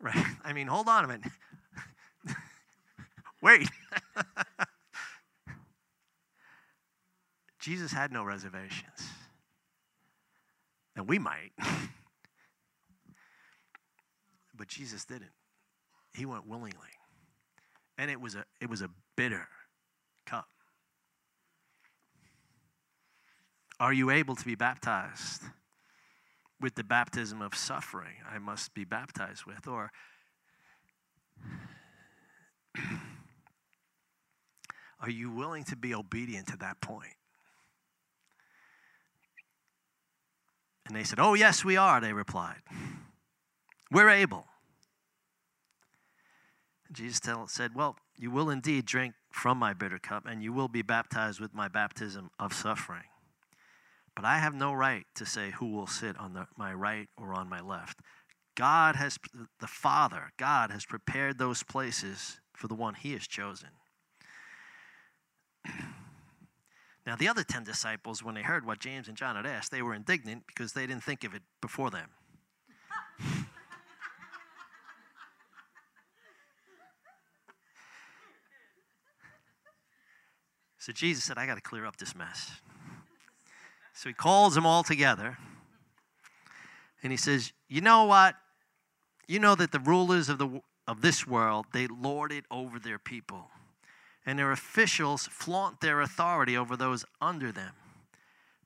Right? 0.00 0.14
I 0.44 0.52
mean, 0.52 0.68
hold 0.68 0.86
on 0.86 1.04
a 1.04 1.08
minute. 1.08 1.32
Wait. 3.42 3.68
Jesus 7.58 7.90
had 7.90 8.12
no 8.12 8.22
reservations. 8.22 9.08
And 10.94 11.08
we 11.08 11.18
might. 11.18 11.50
but 14.54 14.68
Jesus 14.68 15.04
didn't. 15.04 15.32
He 16.14 16.24
went 16.24 16.46
willingly. 16.46 16.97
And 17.98 18.10
it 18.10 18.20
was 18.20 18.34
a 18.36 18.44
it 18.60 18.70
was 18.70 18.80
a 18.80 18.88
bitter 19.16 19.48
cup. 20.24 20.46
Are 23.80 23.92
you 23.92 24.10
able 24.10 24.36
to 24.36 24.44
be 24.44 24.54
baptized 24.54 25.42
with 26.60 26.74
the 26.74 26.84
baptism 26.84 27.42
of 27.42 27.54
suffering 27.54 28.16
I 28.28 28.38
must 28.38 28.74
be 28.74 28.84
baptized 28.84 29.44
with? 29.44 29.66
Or 29.66 29.90
are 35.00 35.10
you 35.10 35.30
willing 35.30 35.64
to 35.64 35.76
be 35.76 35.94
obedient 35.94 36.46
to 36.48 36.56
that 36.58 36.80
point? 36.80 37.14
And 40.88 40.96
they 40.96 41.04
said, 41.04 41.20
Oh, 41.20 41.34
yes, 41.34 41.64
we 41.64 41.76
are, 41.76 42.00
they 42.00 42.12
replied. 42.12 42.62
We're 43.90 44.08
able. 44.08 44.47
Jesus 46.92 47.20
said, 47.48 47.74
Well, 47.74 47.96
you 48.16 48.30
will 48.30 48.50
indeed 48.50 48.86
drink 48.86 49.14
from 49.30 49.58
my 49.58 49.72
bitter 49.74 49.98
cup, 49.98 50.26
and 50.26 50.42
you 50.42 50.52
will 50.52 50.68
be 50.68 50.82
baptized 50.82 51.40
with 51.40 51.54
my 51.54 51.68
baptism 51.68 52.30
of 52.38 52.52
suffering. 52.52 53.04
But 54.16 54.24
I 54.24 54.38
have 54.38 54.54
no 54.54 54.72
right 54.72 55.04
to 55.14 55.24
say 55.24 55.52
who 55.52 55.72
will 55.72 55.86
sit 55.86 56.18
on 56.18 56.34
the, 56.34 56.46
my 56.56 56.72
right 56.72 57.08
or 57.16 57.32
on 57.34 57.48
my 57.48 57.60
left. 57.60 58.00
God 58.56 58.96
has, 58.96 59.16
the 59.60 59.68
Father, 59.68 60.32
God 60.36 60.72
has 60.72 60.84
prepared 60.84 61.38
those 61.38 61.62
places 61.62 62.40
for 62.52 62.66
the 62.66 62.74
one 62.74 62.94
he 62.94 63.12
has 63.12 63.28
chosen. 63.28 63.68
now, 67.06 67.14
the 67.14 67.28
other 67.28 67.44
10 67.44 67.62
disciples, 67.62 68.24
when 68.24 68.34
they 68.34 68.42
heard 68.42 68.66
what 68.66 68.80
James 68.80 69.06
and 69.06 69.16
John 69.16 69.36
had 69.36 69.46
asked, 69.46 69.70
they 69.70 69.82
were 69.82 69.94
indignant 69.94 70.42
because 70.48 70.72
they 70.72 70.86
didn't 70.88 71.04
think 71.04 71.22
of 71.22 71.34
it 71.34 71.42
before 71.60 71.90
them. 71.90 72.08
So 80.88 80.92
Jesus 80.92 81.22
said, 81.22 81.36
I 81.36 81.44
got 81.44 81.56
to 81.56 81.60
clear 81.60 81.84
up 81.84 81.98
this 81.98 82.14
mess. 82.14 82.50
So 83.92 84.08
he 84.08 84.14
calls 84.14 84.54
them 84.54 84.64
all 84.64 84.82
together 84.82 85.36
and 87.02 87.12
he 87.12 87.18
says, 87.18 87.52
You 87.68 87.82
know 87.82 88.04
what? 88.04 88.36
You 89.26 89.38
know 89.38 89.54
that 89.54 89.70
the 89.70 89.80
rulers 89.80 90.30
of, 90.30 90.38
the, 90.38 90.62
of 90.86 91.02
this 91.02 91.26
world, 91.26 91.66
they 91.74 91.88
lord 91.88 92.32
it 92.32 92.46
over 92.50 92.78
their 92.78 92.98
people. 92.98 93.50
And 94.24 94.38
their 94.38 94.50
officials 94.50 95.26
flaunt 95.26 95.82
their 95.82 96.00
authority 96.00 96.56
over 96.56 96.74
those 96.74 97.04
under 97.20 97.52
them. 97.52 97.74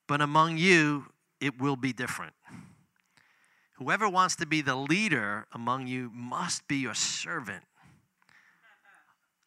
But 0.07 0.21
among 0.21 0.59
you, 0.59 1.07
it 1.41 1.61
will 1.61 1.75
be 1.75 1.93
different. 1.93 2.35
Whoever 3.79 4.09
wants 4.09 4.37
to 4.37 4.47
be 4.47 4.61
the 4.61 4.77
leader 4.77 5.49
among 5.53 5.89
you 5.89 6.09
must 6.15 6.69
be 6.69 6.77
your 6.77 6.95
servant. 6.95 7.65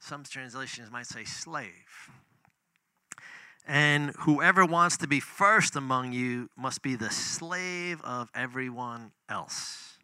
Some 0.02 0.24
translations 0.26 0.92
might 0.92 1.08
say 1.08 1.24
slave. 1.24 2.10
And 3.67 4.12
whoever 4.19 4.63
wants 4.63 4.97
to 4.97 5.08
be 5.08 5.19
first 5.19 5.75
among 5.75 6.13
you 6.13 6.49
must 6.56 6.84
be 6.84 6.95
the 6.95 7.10
slave 7.10 7.99
of 8.04 8.30
everyone 8.36 9.12
else. 9.28 9.97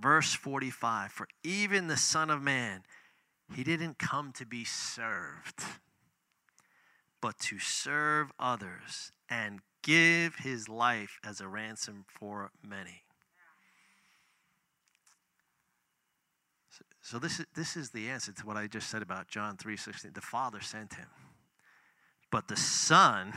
Verse 0.00 0.34
45 0.34 1.10
For 1.10 1.26
even 1.42 1.88
the 1.88 1.96
Son 1.96 2.28
of 2.28 2.42
Man, 2.42 2.82
he 3.54 3.64
didn't 3.64 3.98
come 3.98 4.32
to 4.32 4.44
be 4.44 4.64
served, 4.64 5.64
but 7.20 7.38
to 7.40 7.58
serve 7.58 8.30
others 8.38 9.12
and 9.30 9.60
give 9.82 10.36
his 10.36 10.68
life 10.68 11.18
as 11.24 11.40
a 11.40 11.48
ransom 11.48 12.04
for 12.08 12.50
many. 12.62 13.04
So 17.00 17.18
this 17.18 17.40
is, 17.40 17.46
this 17.54 17.74
is 17.74 17.88
the 17.90 18.10
answer 18.10 18.32
to 18.32 18.46
what 18.46 18.58
I 18.58 18.66
just 18.66 18.90
said 18.90 19.00
about 19.00 19.28
John 19.28 19.56
3:16. 19.56 20.12
The 20.12 20.20
Father 20.20 20.60
sent 20.60 20.92
him. 20.92 21.08
But 22.30 22.48
the 22.48 22.56
Son 22.56 23.32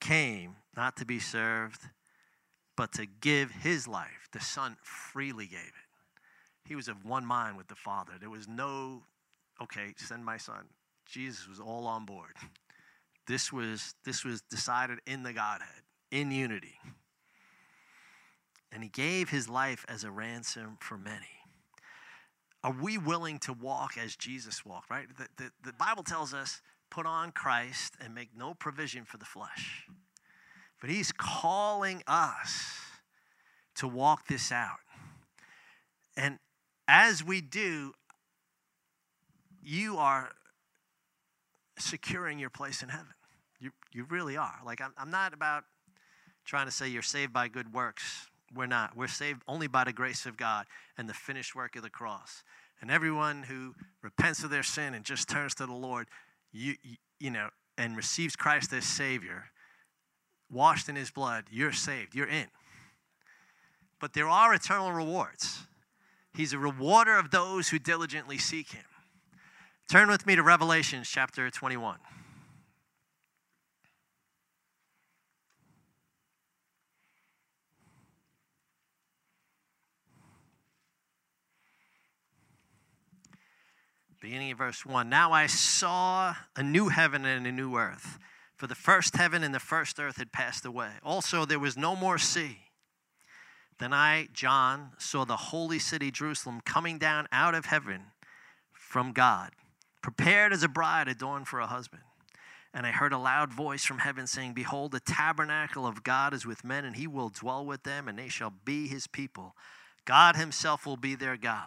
came 0.00 0.56
not 0.76 0.96
to 0.96 1.04
be 1.04 1.18
served, 1.18 1.80
but 2.76 2.92
to 2.92 3.06
give 3.06 3.50
his 3.50 3.86
life. 3.86 4.28
The 4.32 4.40
Son 4.40 4.76
freely 4.82 5.46
gave 5.46 5.58
it. 5.60 6.68
He 6.68 6.74
was 6.74 6.88
of 6.88 7.04
one 7.04 7.26
mind 7.26 7.56
with 7.56 7.68
the 7.68 7.74
Father. 7.74 8.12
There 8.20 8.30
was 8.30 8.48
no, 8.48 9.02
okay, 9.60 9.94
send 9.96 10.24
my 10.24 10.36
son. 10.36 10.66
Jesus 11.06 11.48
was 11.48 11.60
all 11.60 11.86
on 11.86 12.06
board. 12.06 12.36
This 13.26 13.52
was, 13.52 13.94
this 14.04 14.24
was 14.24 14.42
decided 14.42 14.98
in 15.06 15.22
the 15.22 15.32
Godhead, 15.32 15.82
in 16.10 16.30
unity. 16.30 16.78
And 18.72 18.82
he 18.82 18.88
gave 18.88 19.28
his 19.28 19.48
life 19.48 19.84
as 19.88 20.04
a 20.04 20.10
ransom 20.10 20.78
for 20.80 20.96
many. 20.96 21.26
Are 22.64 22.72
we 22.72 22.96
willing 22.96 23.38
to 23.40 23.52
walk 23.52 23.98
as 23.98 24.16
Jesus 24.16 24.64
walked, 24.64 24.88
right? 24.88 25.06
The, 25.16 25.28
the, 25.36 25.50
the 25.64 25.72
Bible 25.72 26.04
tells 26.04 26.32
us 26.32 26.62
put 26.92 27.06
on 27.06 27.32
Christ 27.32 27.94
and 28.04 28.14
make 28.14 28.28
no 28.36 28.52
provision 28.52 29.04
for 29.06 29.16
the 29.16 29.24
flesh. 29.24 29.86
But 30.78 30.90
he's 30.90 31.10
calling 31.10 32.02
us 32.06 32.76
to 33.76 33.88
walk 33.88 34.26
this 34.26 34.52
out. 34.52 34.80
And 36.18 36.38
as 36.86 37.24
we 37.24 37.40
do, 37.40 37.94
you 39.62 39.96
are 39.96 40.32
securing 41.78 42.38
your 42.38 42.50
place 42.50 42.82
in 42.82 42.90
heaven. 42.90 43.14
You, 43.58 43.70
you 43.92 44.04
really 44.10 44.36
are. 44.36 44.58
Like, 44.62 44.82
I'm, 44.82 44.92
I'm 44.98 45.10
not 45.10 45.32
about 45.32 45.64
trying 46.44 46.66
to 46.66 46.72
say 46.72 46.88
you're 46.88 47.00
saved 47.00 47.32
by 47.32 47.48
good 47.48 47.72
works. 47.72 48.26
We're 48.54 48.66
not. 48.66 48.94
We're 48.94 49.08
saved 49.08 49.40
only 49.48 49.66
by 49.66 49.84
the 49.84 49.94
grace 49.94 50.26
of 50.26 50.36
God 50.36 50.66
and 50.98 51.08
the 51.08 51.14
finished 51.14 51.54
work 51.54 51.74
of 51.74 51.82
the 51.82 51.90
cross. 51.90 52.42
And 52.82 52.90
everyone 52.90 53.44
who 53.44 53.74
repents 54.02 54.44
of 54.44 54.50
their 54.50 54.64
sin 54.64 54.92
and 54.92 55.06
just 55.06 55.26
turns 55.28 55.54
to 55.54 55.64
the 55.64 55.72
Lord, 55.72 56.08
you, 56.52 56.74
you, 57.18 57.30
know, 57.30 57.48
and 57.78 57.96
receives 57.96 58.36
Christ 58.36 58.72
as 58.72 58.84
Savior, 58.84 59.46
washed 60.50 60.88
in 60.88 60.96
his 60.96 61.10
blood, 61.10 61.44
you're 61.50 61.72
saved, 61.72 62.14
you're 62.14 62.28
in. 62.28 62.48
But 64.00 64.12
there 64.12 64.28
are 64.28 64.52
eternal 64.54 64.92
rewards. 64.92 65.60
He's 66.34 66.52
a 66.52 66.58
rewarder 66.58 67.16
of 67.16 67.30
those 67.30 67.68
who 67.68 67.78
diligently 67.78 68.38
seek 68.38 68.72
him. 68.72 68.84
Turn 69.88 70.08
with 70.08 70.26
me 70.26 70.36
to 70.36 70.42
Revelations 70.42 71.08
chapter 71.08 71.50
21. 71.50 71.98
Beginning 84.22 84.52
of 84.52 84.58
verse 84.58 84.86
1 84.86 85.08
Now 85.08 85.32
I 85.32 85.48
saw 85.48 86.36
a 86.54 86.62
new 86.62 86.88
heaven 86.90 87.24
and 87.24 87.44
a 87.44 87.50
new 87.50 87.76
earth 87.76 88.20
for 88.54 88.68
the 88.68 88.76
first 88.76 89.16
heaven 89.16 89.42
and 89.42 89.52
the 89.52 89.58
first 89.58 89.98
earth 89.98 90.16
had 90.16 90.30
passed 90.30 90.64
away. 90.64 90.90
Also, 91.02 91.44
there 91.44 91.58
was 91.58 91.76
no 91.76 91.96
more 91.96 92.18
sea. 92.18 92.58
Then 93.80 93.92
I, 93.92 94.28
John, 94.32 94.92
saw 94.96 95.24
the 95.24 95.36
holy 95.36 95.80
city 95.80 96.12
Jerusalem 96.12 96.60
coming 96.64 96.98
down 96.98 97.26
out 97.32 97.56
of 97.56 97.64
heaven 97.64 98.02
from 98.70 99.12
God, 99.12 99.50
prepared 100.02 100.52
as 100.52 100.62
a 100.62 100.68
bride 100.68 101.08
adorned 101.08 101.48
for 101.48 101.58
a 101.58 101.66
husband. 101.66 102.02
And 102.72 102.86
I 102.86 102.92
heard 102.92 103.12
a 103.12 103.18
loud 103.18 103.52
voice 103.52 103.84
from 103.84 103.98
heaven 103.98 104.28
saying, 104.28 104.52
Behold, 104.52 104.92
the 104.92 105.00
tabernacle 105.00 105.84
of 105.84 106.04
God 106.04 106.32
is 106.32 106.46
with 106.46 106.62
men, 106.62 106.84
and 106.84 106.94
he 106.94 107.08
will 107.08 107.28
dwell 107.28 107.66
with 107.66 107.82
them, 107.82 108.06
and 108.06 108.16
they 108.16 108.28
shall 108.28 108.52
be 108.64 108.86
his 108.86 109.08
people. 109.08 109.56
God 110.04 110.36
himself 110.36 110.86
will 110.86 110.96
be 110.96 111.16
their 111.16 111.36
God. 111.36 111.66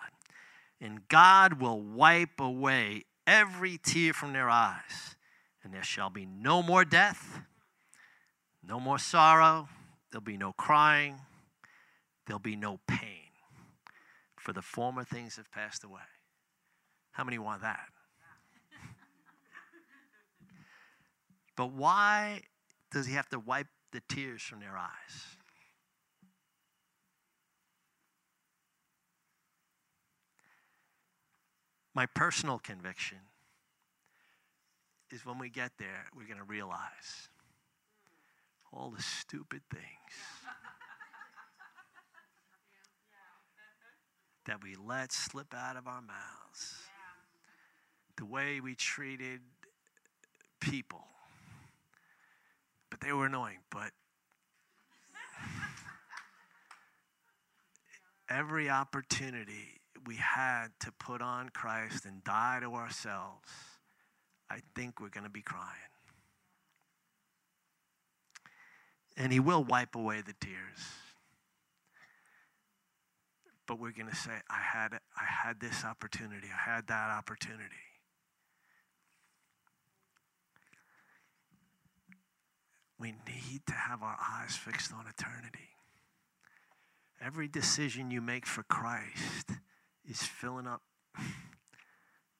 And 0.82 1.08
God 1.08 1.62
will 1.62 1.82
wipe 1.82 2.40
away 2.40 3.06
every 3.26 3.78
tear 3.78 4.14
from 4.14 4.34
their 4.34 4.50
eyes 4.50 5.16
and 5.66 5.74
there 5.74 5.84
shall 5.84 6.12
be 6.12 6.28
no 6.28 6.62
more 6.62 6.86
death, 6.86 7.42
no 8.64 8.80
more 8.80 9.00
sorrow, 9.00 9.68
there'll 10.12 10.24
be 10.24 10.38
no 10.38 10.54
crying, 10.54 11.20
there'll 12.26 12.40
be 12.40 12.56
no 12.56 12.80
pain, 12.88 13.32
for 14.38 14.54
the 14.54 14.62
former 14.62 15.04
things 15.04 15.38
have 15.38 15.52
passed 15.52 15.84
away. 15.84 16.02
How 17.14 17.24
many 17.24 17.40
want 17.40 17.64
that? 17.64 17.88
but 21.58 21.72
why 21.72 22.42
does 22.92 23.08
he 23.08 23.16
have 23.16 23.28
to 23.30 23.40
wipe 23.40 23.68
the 23.92 24.04
tears 24.08 24.44
from 24.44 24.60
their 24.60 24.78
eyes? 24.78 25.38
My 31.96 32.06
personal 32.08 32.60
conviction 32.60 33.20
is 35.12 35.26
when 35.26 35.40
we 35.40 35.50
get 35.50 35.72
there, 35.80 36.08
we're 36.14 36.28
going 36.28 36.40
to 36.40 36.44
realize 36.44 37.30
all 38.74 38.92
the 38.94 39.02
stupid 39.02 39.62
things 39.72 39.82
that 44.46 44.62
we 44.62 44.76
let 44.76 45.14
slip 45.14 45.54
out 45.56 45.78
of 45.78 45.88
our 45.88 46.02
mouths, 46.02 46.76
the 48.18 48.26
way 48.26 48.60
we 48.60 48.76
treated 48.76 49.40
people. 50.60 51.06
But 52.90 53.00
they 53.00 53.14
were 53.14 53.28
annoying, 53.28 53.60
but 53.72 53.92
every 58.30 58.70
opportunity 58.70 59.80
we 60.06 60.16
had 60.16 60.68
to 60.82 60.92
put 60.92 61.22
on 61.22 61.50
Christ 61.50 62.06
and 62.06 62.24
die 62.24 62.60
to 62.62 62.74
ourselves 62.74 63.50
I 64.50 64.60
think 64.76 65.02
we're 65.02 65.10
going 65.10 65.24
to 65.24 65.30
be 65.30 65.42
crying. 65.42 65.70
And 69.18 69.34
He 69.34 69.40
will 69.40 69.64
wipe 69.64 69.96
away 69.96 70.22
the 70.22 70.36
tears. 70.40 70.80
But 73.68 73.80
we're 73.80 73.92
going 73.92 74.10
to 74.10 74.16
say, 74.16 74.34
I 74.50 74.62
had, 74.62 74.94
I 74.94 75.26
had 75.26 75.60
this 75.60 75.84
opportunity, 75.84 76.48
I 76.54 76.70
had 76.70 76.88
that 76.88 77.10
opportunity. 77.10 77.64
we 82.98 83.12
need 83.12 83.62
to 83.68 83.74
have 83.74 84.02
our 84.02 84.18
eyes 84.18 84.56
fixed 84.56 84.94
on 84.94 85.06
eternity. 85.06 85.70
Every 87.22 87.50
decision 87.50 88.10
you 88.10 88.22
make 88.22 88.46
for 88.46 88.64
Christ 88.64 89.52
is 90.08 90.22
filling 90.22 90.68
up 90.68 90.82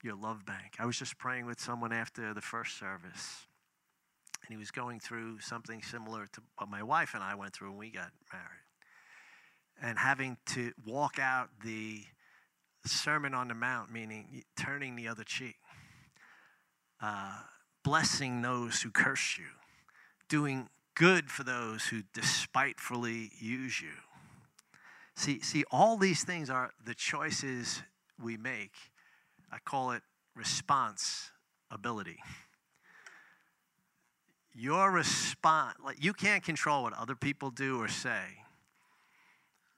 your 0.04 0.16
love 0.16 0.46
bank. 0.46 0.76
I 0.80 0.86
was 0.86 0.98
just 0.98 1.18
praying 1.18 1.46
with 1.46 1.60
someone 1.60 1.92
after 1.92 2.34
the 2.34 2.42
first 2.42 2.78
service, 2.78 3.48
and 4.44 4.50
he 4.50 4.58
was 4.58 4.72
going 4.72 5.00
through 5.00 5.40
something 5.40 5.82
similar 5.82 6.28
to 6.34 6.42
what 6.58 6.70
my 6.70 6.84
wife 6.84 7.14
and 7.14 7.24
I 7.24 7.36
went 7.36 7.54
through 7.54 7.70
when 7.70 7.80
we 7.80 7.90
got 7.90 8.12
married. 8.32 8.48
And 9.82 10.00
having 10.00 10.38
to 10.48 10.72
walk 10.86 11.20
out 11.20 11.50
the 11.64 12.04
Sermon 12.86 13.34
on 13.34 13.48
the 13.48 13.56
Mount, 13.56 13.92
meaning 13.92 14.44
turning 14.56 14.96
the 14.96 15.08
other 15.08 15.24
cheek, 15.24 15.56
uh, 17.02 17.42
blessing 17.84 18.42
those 18.42 18.82
who 18.82 18.92
curse 18.92 19.38
you, 19.38 19.46
doing 20.30 20.70
good 20.96 21.30
for 21.30 21.44
those 21.44 21.86
who 21.88 22.04
despitefully 22.14 23.32
use 23.40 23.82
you. 23.82 23.90
See, 25.16 25.40
see, 25.40 25.64
all 25.72 25.98
these 25.98 26.24
things 26.24 26.50
are 26.50 26.72
the 26.84 26.94
choices 26.94 27.82
we 28.22 28.38
make. 28.38 28.74
I 29.52 29.58
call 29.64 29.92
it 29.92 30.02
response 30.36 31.32
ability. 31.72 32.18
Your 34.54 34.92
response, 34.92 35.78
like 35.84 36.04
you 36.04 36.14
can't 36.14 36.44
control 36.44 36.84
what 36.84 36.94
other 36.94 37.16
people 37.16 37.50
do 37.50 37.82
or 37.82 37.88
say, 37.88 38.24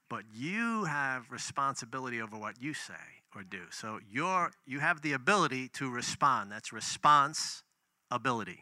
but 0.09 0.23
you 0.33 0.85
have 0.85 1.31
responsibility 1.31 2.21
over 2.21 2.37
what 2.37 2.61
you 2.61 2.73
say 2.73 2.93
or 3.35 3.43
do. 3.43 3.63
So 3.71 3.99
you're, 4.09 4.51
you 4.65 4.79
have 4.79 5.01
the 5.01 5.13
ability 5.13 5.69
to 5.73 5.89
respond. 5.89 6.51
That's 6.51 6.71
response 6.71 7.63
ability. 8.09 8.59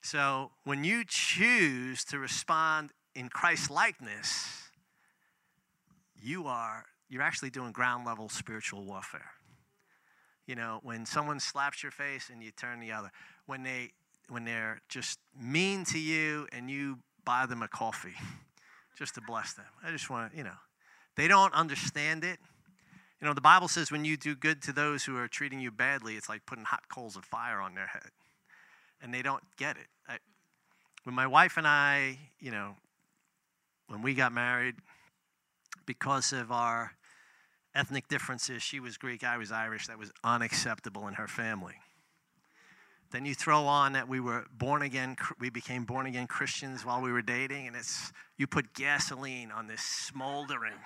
So 0.00 0.52
when 0.64 0.84
you 0.84 1.04
choose 1.06 2.04
to 2.06 2.18
respond 2.18 2.90
in 3.14 3.28
Christ 3.28 3.70
likeness, 3.70 4.57
you 6.22 6.46
are 6.46 6.84
you're 7.08 7.22
actually 7.22 7.50
doing 7.50 7.72
ground 7.72 8.06
level 8.06 8.28
spiritual 8.28 8.84
warfare. 8.84 9.30
You 10.46 10.54
know, 10.54 10.80
when 10.82 11.06
someone 11.06 11.40
slaps 11.40 11.82
your 11.82 11.92
face 11.92 12.30
and 12.30 12.42
you 12.42 12.50
turn 12.50 12.80
the 12.80 12.92
other, 12.92 13.10
when 13.46 13.62
they 13.62 13.92
when 14.28 14.44
they're 14.44 14.80
just 14.88 15.18
mean 15.38 15.84
to 15.86 15.98
you 15.98 16.46
and 16.52 16.70
you 16.70 16.98
buy 17.24 17.46
them 17.46 17.62
a 17.62 17.68
coffee 17.68 18.14
just 18.98 19.14
to 19.14 19.20
bless 19.20 19.54
them. 19.54 19.66
I 19.82 19.90
just 19.90 20.10
want 20.10 20.32
to, 20.32 20.36
you 20.36 20.44
know, 20.44 20.56
they 21.16 21.28
don't 21.28 21.52
understand 21.54 22.24
it. 22.24 22.38
You 23.20 23.26
know, 23.26 23.34
the 23.34 23.40
Bible 23.40 23.68
says 23.68 23.90
when 23.90 24.04
you 24.04 24.16
do 24.16 24.34
good 24.34 24.62
to 24.62 24.72
those 24.72 25.04
who 25.04 25.16
are 25.16 25.28
treating 25.28 25.60
you 25.60 25.70
badly, 25.70 26.14
it's 26.14 26.28
like 26.28 26.46
putting 26.46 26.64
hot 26.64 26.88
coals 26.88 27.16
of 27.16 27.24
fire 27.24 27.60
on 27.60 27.74
their 27.74 27.86
head. 27.86 28.10
And 29.02 29.12
they 29.12 29.22
don't 29.22 29.42
get 29.56 29.76
it. 29.76 29.86
I, 30.06 30.18
when 31.04 31.14
my 31.14 31.26
wife 31.26 31.56
and 31.56 31.66
I, 31.66 32.18
you 32.38 32.50
know, 32.50 32.76
when 33.88 34.02
we 34.02 34.14
got 34.14 34.32
married, 34.32 34.74
because 35.88 36.34
of 36.34 36.52
our 36.52 36.92
ethnic 37.74 38.08
differences, 38.08 38.62
she 38.62 38.78
was 38.78 38.98
Greek, 38.98 39.24
I 39.24 39.38
was 39.38 39.50
Irish, 39.50 39.86
that 39.86 39.98
was 39.98 40.12
unacceptable 40.22 41.08
in 41.08 41.14
her 41.14 41.26
family. 41.26 41.76
Then 43.10 43.24
you 43.24 43.34
throw 43.34 43.64
on 43.64 43.94
that 43.94 44.06
we 44.06 44.20
were 44.20 44.44
born 44.52 44.82
again, 44.82 45.16
we 45.40 45.48
became 45.48 45.84
born 45.84 46.04
again 46.04 46.26
Christians 46.26 46.84
while 46.84 47.00
we 47.00 47.10
were 47.10 47.22
dating, 47.22 47.66
and 47.68 47.74
it's 47.74 48.12
you 48.36 48.46
put 48.46 48.74
gasoline 48.74 49.50
on 49.50 49.66
this 49.66 49.80
smoldering, 49.80 50.76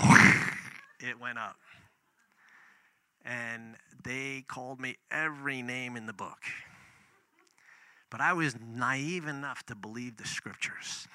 it 1.00 1.20
went 1.20 1.38
up. 1.38 1.56
And 3.24 3.76
they 4.02 4.44
called 4.48 4.80
me 4.80 4.96
every 5.08 5.62
name 5.62 5.96
in 5.96 6.06
the 6.06 6.12
book. 6.12 6.40
But 8.10 8.20
I 8.20 8.32
was 8.32 8.56
naive 8.60 9.28
enough 9.28 9.64
to 9.66 9.76
believe 9.76 10.16
the 10.16 10.26
scriptures. 10.26 11.06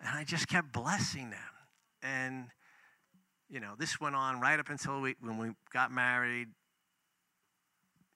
And 0.00 0.08
I 0.08 0.24
just 0.24 0.48
kept 0.48 0.72
blessing 0.72 1.30
them. 1.30 1.38
And, 2.02 2.46
you 3.48 3.60
know, 3.60 3.74
this 3.78 4.00
went 4.00 4.14
on 4.14 4.40
right 4.40 4.58
up 4.58 4.68
until 4.68 5.00
we, 5.00 5.16
when 5.20 5.38
we 5.38 5.50
got 5.72 5.90
married. 5.90 6.48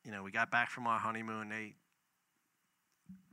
You 0.04 0.12
know, 0.12 0.22
we 0.22 0.30
got 0.30 0.50
back 0.50 0.70
from 0.70 0.86
our 0.86 0.98
honeymoon. 0.98 1.48
They, 1.48 1.74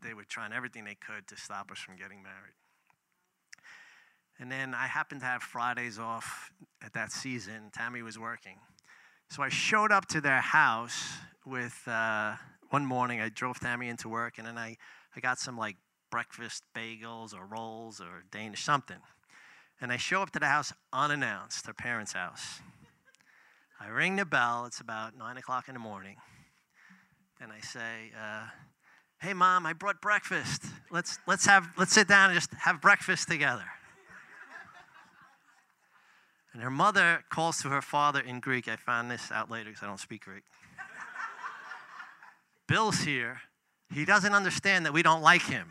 they 0.01 0.13
were 0.13 0.23
trying 0.23 0.53
everything 0.53 0.85
they 0.85 0.95
could 0.95 1.27
to 1.27 1.37
stop 1.37 1.71
us 1.71 1.79
from 1.79 1.95
getting 1.95 2.23
married. 2.23 2.55
And 4.39 4.51
then 4.51 4.73
I 4.73 4.87
happened 4.87 5.21
to 5.21 5.27
have 5.27 5.43
Fridays 5.43 5.99
off 5.99 6.51
at 6.81 6.93
that 6.93 7.11
season. 7.11 7.71
Tammy 7.73 8.01
was 8.01 8.17
working. 8.17 8.57
So 9.29 9.43
I 9.43 9.49
showed 9.49 9.91
up 9.91 10.07
to 10.07 10.21
their 10.21 10.41
house 10.41 11.17
with, 11.45 11.87
uh, 11.87 12.35
one 12.69 12.85
morning, 12.85 13.19
I 13.19 13.29
drove 13.29 13.59
Tammy 13.59 13.89
into 13.89 14.09
work, 14.09 14.37
and 14.37 14.45
then 14.45 14.57
I, 14.57 14.77
I 15.15 15.19
got 15.19 15.39
some 15.39 15.57
like 15.57 15.75
breakfast 16.09 16.63
bagels 16.75 17.33
or 17.33 17.45
rolls 17.45 17.99
or 18.01 18.23
Danish 18.31 18.63
something. 18.63 18.97
And 19.81 19.91
I 19.91 19.97
show 19.97 20.21
up 20.21 20.31
to 20.31 20.39
the 20.39 20.47
house 20.47 20.73
unannounced, 20.91 21.65
her 21.67 21.73
parents' 21.73 22.13
house. 22.13 22.59
I 23.79 23.87
ring 23.87 24.17
the 24.17 24.25
bell. 24.25 24.65
It's 24.65 24.81
about 24.81 25.17
nine 25.17 25.37
o'clock 25.37 25.69
in 25.69 25.73
the 25.73 25.79
morning. 25.79 26.17
And 27.39 27.51
I 27.53 27.61
say, 27.61 28.11
uh, 28.19 28.47
"Hey, 29.21 29.33
mom, 29.33 29.65
I 29.65 29.71
brought 29.71 30.01
breakfast. 30.01 30.65
Let's 30.91 31.19
let's 31.25 31.45
have 31.45 31.69
let's 31.77 31.93
sit 31.93 32.07
down 32.07 32.31
and 32.31 32.37
just 32.37 32.53
have 32.53 32.81
breakfast 32.81 33.29
together." 33.29 33.65
And 36.51 36.61
her 36.61 36.71
mother 36.71 37.23
calls 37.29 37.61
to 37.61 37.69
her 37.69 37.81
father 37.81 38.19
in 38.19 38.41
Greek. 38.41 38.67
I 38.67 38.75
found 38.75 39.09
this 39.09 39.31
out 39.31 39.49
later 39.49 39.69
because 39.69 39.83
I 39.83 39.87
don't 39.87 39.99
speak 39.99 40.25
Greek. 40.25 40.43
Bill's 42.67 43.01
here. 43.01 43.41
He 43.91 44.05
doesn't 44.05 44.33
understand 44.33 44.85
that 44.85 44.93
we 44.93 45.01
don't 45.01 45.21
like 45.21 45.41
him. 45.41 45.67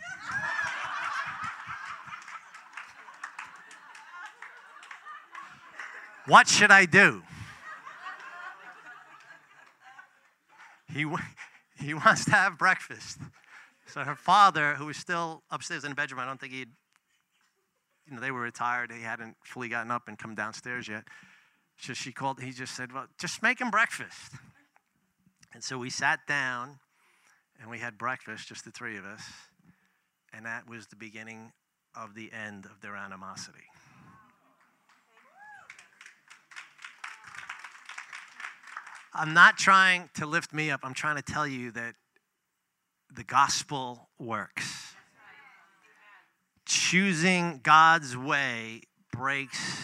What 6.26 6.46
should 6.46 6.70
I 6.70 6.84
do? 6.84 7.22
He, 10.92 11.06
he 11.80 11.94
wants 11.94 12.24
to 12.26 12.32
have 12.32 12.58
breakfast. 12.58 13.18
So 13.86 14.00
her 14.02 14.16
father, 14.16 14.74
who 14.74 14.86
was 14.86 14.96
still 14.96 15.42
upstairs 15.50 15.84
in 15.84 15.90
the 15.90 15.94
bedroom, 15.94 16.20
I 16.20 16.26
don't 16.26 16.38
think 16.38 16.52
he'd, 16.52 16.68
you 18.06 18.14
know, 18.14 18.20
they 18.20 18.30
were 18.30 18.40
retired. 18.40 18.92
He 18.92 19.02
hadn't 19.02 19.36
fully 19.42 19.68
gotten 19.68 19.90
up 19.90 20.08
and 20.08 20.18
come 20.18 20.34
downstairs 20.34 20.88
yet. 20.88 21.04
So 21.78 21.94
she 21.94 22.12
called, 22.12 22.40
he 22.40 22.50
just 22.50 22.74
said, 22.74 22.92
Well, 22.92 23.06
just 23.18 23.42
make 23.42 23.60
him 23.60 23.70
breakfast. 23.70 24.32
And 25.54 25.64
so 25.64 25.78
we 25.78 25.88
sat 25.88 26.26
down 26.26 26.78
and 27.60 27.70
we 27.70 27.78
had 27.78 27.98
breakfast, 27.98 28.48
just 28.48 28.64
the 28.64 28.70
three 28.70 28.96
of 28.96 29.04
us, 29.04 29.22
and 30.32 30.46
that 30.46 30.68
was 30.68 30.86
the 30.86 30.96
beginning 30.96 31.52
of 31.96 32.14
the 32.14 32.30
end 32.32 32.64
of 32.64 32.80
their 32.80 32.96
animosity. 32.96 33.64
I'm 39.14 39.34
not 39.34 39.58
trying 39.58 40.10
to 40.14 40.26
lift 40.26 40.52
me 40.52 40.70
up. 40.70 40.80
I'm 40.84 40.94
trying 40.94 41.16
to 41.16 41.22
tell 41.22 41.46
you 41.46 41.72
that 41.72 41.94
the 43.12 43.24
gospel 43.24 44.08
works. 44.18 44.94
Choosing 46.66 47.60
God's 47.62 48.16
way 48.16 48.82
breaks 49.12 49.82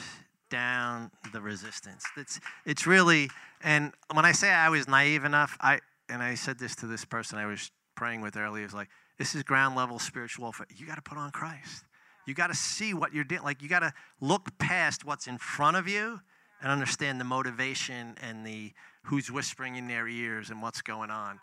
down 0.51 1.11
the 1.33 1.41
resistance. 1.41 2.05
It's, 2.17 2.39
it's 2.65 2.87
really, 2.87 3.29
and 3.63 3.93
when 4.13 4.25
I 4.25 4.33
say 4.33 4.51
I 4.51 4.69
was 4.69 4.87
naive 4.87 5.25
enough, 5.25 5.57
I, 5.61 5.81
and 6.15 6.23
I 6.23 6.37
said 6.37 6.61
this 6.61 6.77
to 6.77 6.87
this 6.87 7.05
person 7.05 7.39
I 7.39 7.47
was 7.47 7.73
praying 7.97 8.21
with 8.21 8.37
earlier. 8.37 8.65
It's 8.65 8.73
like, 8.73 8.89
this 9.19 9.35
is 9.35 9.43
ground 9.43 9.75
level 9.75 9.99
spiritual 9.99 10.45
warfare. 10.45 10.67
You 10.75 10.87
got 10.87 10.95
to 10.95 11.03
put 11.03 11.19
on 11.19 11.33
Christ. 11.33 11.85
You 12.25 12.35
got 12.35 12.47
to 12.47 12.55
see 12.55 12.95
what 12.95 13.13
you're 13.13 13.25
doing. 13.25 13.43
Like, 13.43 13.63
you 13.63 13.69
got 13.69 13.81
to 13.81 13.93
look 14.21 14.57
past 14.59 15.05
what's 15.05 15.27
in 15.27 15.39
front 15.39 15.77
of 15.77 15.89
you 15.89 16.21
and 16.63 16.71
understand 16.71 17.21
the 17.21 17.25
motivation 17.25 18.15
and 18.23 18.47
the 18.47 18.73
who's 19.07 19.29
whispering 19.29 19.75
in 19.75 19.89
their 19.89 20.07
ears 20.07 20.51
and 20.51 20.63
what's 20.63 20.83
going 20.83 21.11
on. 21.11 21.41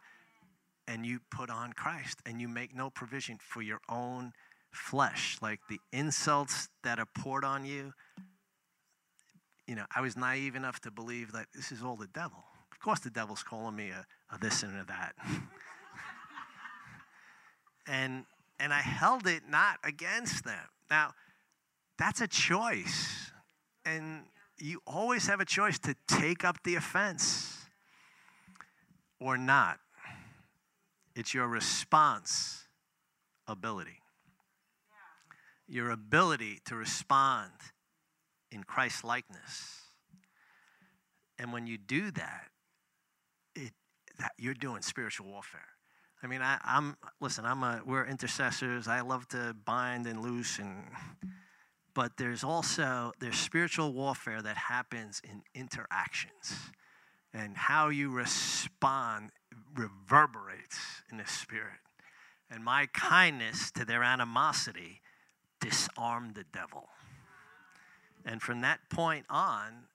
And 0.88 1.06
you 1.06 1.20
put 1.30 1.50
on 1.50 1.74
Christ 1.74 2.20
and 2.26 2.40
you 2.40 2.48
make 2.48 2.74
no 2.74 2.90
provision 2.90 3.40
for 3.42 3.62
your 3.62 3.82
own 3.90 4.32
flesh. 4.72 5.38
Like 5.42 5.60
the 5.70 5.80
insults 5.92 6.70
that 6.86 6.98
are 6.98 7.08
poured 7.14 7.44
on 7.44 7.66
you. 7.66 7.92
You 9.68 9.76
know, 9.76 9.86
I 9.94 10.00
was 10.00 10.16
naive 10.16 10.56
enough 10.56 10.80
to 10.82 10.92
believe 10.92 11.34
that 11.34 11.48
this 11.54 11.74
is 11.74 11.84
all 11.84 11.98
the 11.98 12.08
devil. 12.08 12.44
Course, 12.84 13.00
the 13.00 13.12
devil's 13.12 13.44
calling 13.44 13.76
me 13.76 13.90
a 13.90 14.06
a 14.34 14.38
this 14.40 14.64
and 14.64 14.80
a 14.80 14.86
that. 14.86 15.14
and 17.88 18.26
and 18.60 18.74
I 18.74 18.80
held 18.80 19.28
it 19.28 19.44
not 19.50 19.80
against 19.84 20.44
them. 20.44 20.68
Now, 20.90 21.14
that's 21.98 22.22
a 22.22 22.28
choice. 22.28 23.32
And 23.86 24.24
you 24.60 24.82
always 24.86 25.26
have 25.28 25.40
a 25.40 25.46
choice 25.46 25.80
to 25.80 25.96
take 26.08 26.46
up 26.46 26.62
the 26.64 26.76
offense 26.76 27.58
or 29.20 29.38
not. 29.38 29.80
It's 31.16 31.34
your 31.34 31.48
response 31.48 32.68
ability. 33.48 33.98
Your 35.68 35.90
ability 35.90 36.60
to 36.66 36.76
respond 36.76 37.52
in 38.52 38.64
Christ 38.64 39.04
likeness. 39.04 39.82
And 41.40 41.52
when 41.52 41.66
you 41.66 41.80
do 41.80 42.12
that, 42.12 42.51
that 44.22 44.32
you're 44.38 44.54
doing 44.54 44.82
spiritual 44.82 45.28
warfare. 45.28 45.68
I 46.24 46.28
mean, 46.28 46.42
I, 46.42 46.60
am 46.64 46.96
listen. 47.20 47.46
I'm 47.46 47.64
a 47.64 47.82
we're 47.84 48.06
intercessors. 48.06 48.88
I 48.88 49.02
love 49.02 49.28
to 49.30 49.56
bind 49.66 50.06
and 50.06 50.22
loose, 50.22 50.60
and 50.60 50.86
but 51.96 52.18
there's 52.18 52.44
also 52.44 53.12
there's 53.20 53.38
spiritual 53.38 53.92
warfare 53.94 54.42
that 54.42 54.56
happens 54.56 55.22
in 55.24 55.42
interactions, 55.56 56.54
and 57.34 57.58
how 57.58 57.90
you 57.90 58.12
respond 58.12 59.32
reverberates 59.76 60.78
in 61.12 61.18
the 61.18 61.26
spirit. 61.26 61.80
And 62.52 62.64
my 62.64 62.88
kindness 62.94 63.72
to 63.72 63.86
their 63.86 64.04
animosity 64.04 65.02
disarmed 65.60 66.36
the 66.36 66.44
devil. 66.54 66.90
And 68.26 68.42
from 68.42 68.62
that 68.62 68.80
point 68.90 69.26
on, 69.30 69.86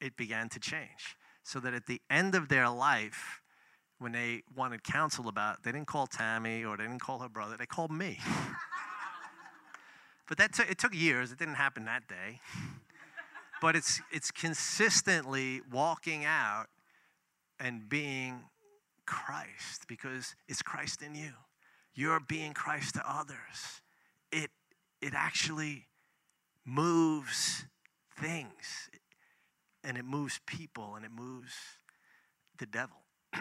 it 0.00 0.16
began 0.16 0.48
to 0.48 0.58
change. 0.58 1.16
So 1.44 1.60
that 1.60 1.74
at 1.74 1.86
the 1.86 2.00
end 2.10 2.34
of 2.34 2.48
their 2.48 2.68
life, 2.68 3.40
when 4.00 4.12
they 4.12 4.42
wanted 4.56 4.82
counsel 4.82 5.28
about 5.28 5.62
they 5.62 5.70
didn't 5.70 5.86
call 5.86 6.06
Tammy 6.06 6.64
or 6.64 6.76
they 6.76 6.84
didn't 6.84 7.02
call 7.02 7.18
her 7.20 7.28
brother, 7.28 7.56
they 7.56 7.66
called 7.66 7.92
me. 7.92 8.18
but 10.28 10.38
that 10.38 10.54
t- 10.54 10.64
it 10.68 10.78
took 10.78 10.94
years, 10.94 11.30
it 11.30 11.38
didn't 11.38 11.54
happen 11.54 11.84
that 11.84 12.08
day. 12.08 12.40
But 13.60 13.76
it's, 13.76 14.00
it's 14.10 14.30
consistently 14.30 15.60
walking 15.70 16.24
out 16.24 16.66
and 17.60 17.86
being 17.90 18.40
Christ 19.04 19.86
because 19.86 20.34
it's 20.48 20.62
Christ 20.62 21.02
in 21.02 21.14
you. 21.14 21.32
You're 21.94 22.20
being 22.20 22.54
Christ 22.54 22.94
to 22.94 23.02
others. 23.06 23.82
It, 24.32 24.50
it 25.02 25.12
actually 25.14 25.88
moves 26.64 27.66
things 28.18 28.88
and 29.84 29.98
it 29.98 30.06
moves 30.06 30.40
people 30.46 30.94
and 30.94 31.04
it 31.04 31.10
moves 31.12 31.52
the 32.58 32.64
devil 32.64 32.96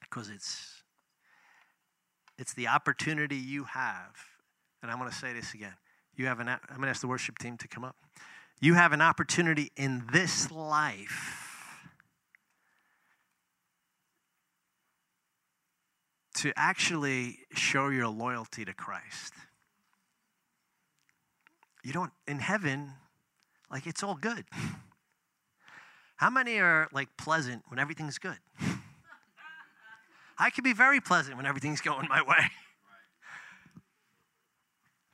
because 0.00 0.30
it's 0.30 0.82
it's 2.38 2.54
the 2.54 2.68
opportunity 2.68 3.36
you 3.36 3.64
have. 3.64 4.16
And 4.82 4.90
i'm 4.90 4.98
going 4.98 5.10
to 5.10 5.16
say 5.16 5.32
this 5.32 5.54
again. 5.54 5.74
You 6.16 6.26
have 6.26 6.40
an 6.40 6.48
i'm 6.48 6.58
going 6.68 6.82
to 6.82 6.88
ask 6.88 7.00
the 7.00 7.08
worship 7.08 7.38
team 7.38 7.56
to 7.58 7.68
come 7.68 7.84
up. 7.84 7.96
You 8.60 8.74
have 8.74 8.92
an 8.92 9.00
opportunity 9.00 9.70
in 9.76 10.04
this 10.12 10.50
life 10.50 11.48
to 16.38 16.52
actually 16.56 17.40
show 17.52 17.88
your 17.88 18.08
loyalty 18.08 18.64
to 18.64 18.72
christ. 18.72 19.34
You 21.84 21.92
don't 21.92 22.12
in 22.26 22.38
heaven 22.38 22.92
like 23.70 23.86
it's 23.86 24.02
all 24.02 24.14
good. 24.14 24.44
How 26.16 26.30
many 26.30 26.58
are 26.58 26.88
like 26.92 27.08
pleasant 27.16 27.62
when 27.68 27.78
everything's 27.78 28.18
good 28.18 28.38
i 30.38 30.50
can 30.50 30.64
be 30.64 30.72
very 30.72 31.00
pleasant 31.00 31.36
when 31.36 31.46
everything's 31.46 31.80
going 31.80 32.08
my 32.08 32.22
way 32.22 32.36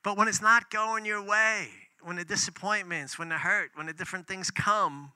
but 0.02 0.16
when 0.16 0.28
it's 0.28 0.42
not 0.42 0.70
going 0.70 1.04
your 1.04 1.22
way 1.22 1.68
when 2.02 2.16
the 2.16 2.24
disappointments 2.24 3.18
when 3.18 3.28
the 3.28 3.38
hurt 3.38 3.70
when 3.74 3.86
the 3.86 3.92
different 3.92 4.26
things 4.26 4.50
come 4.50 5.12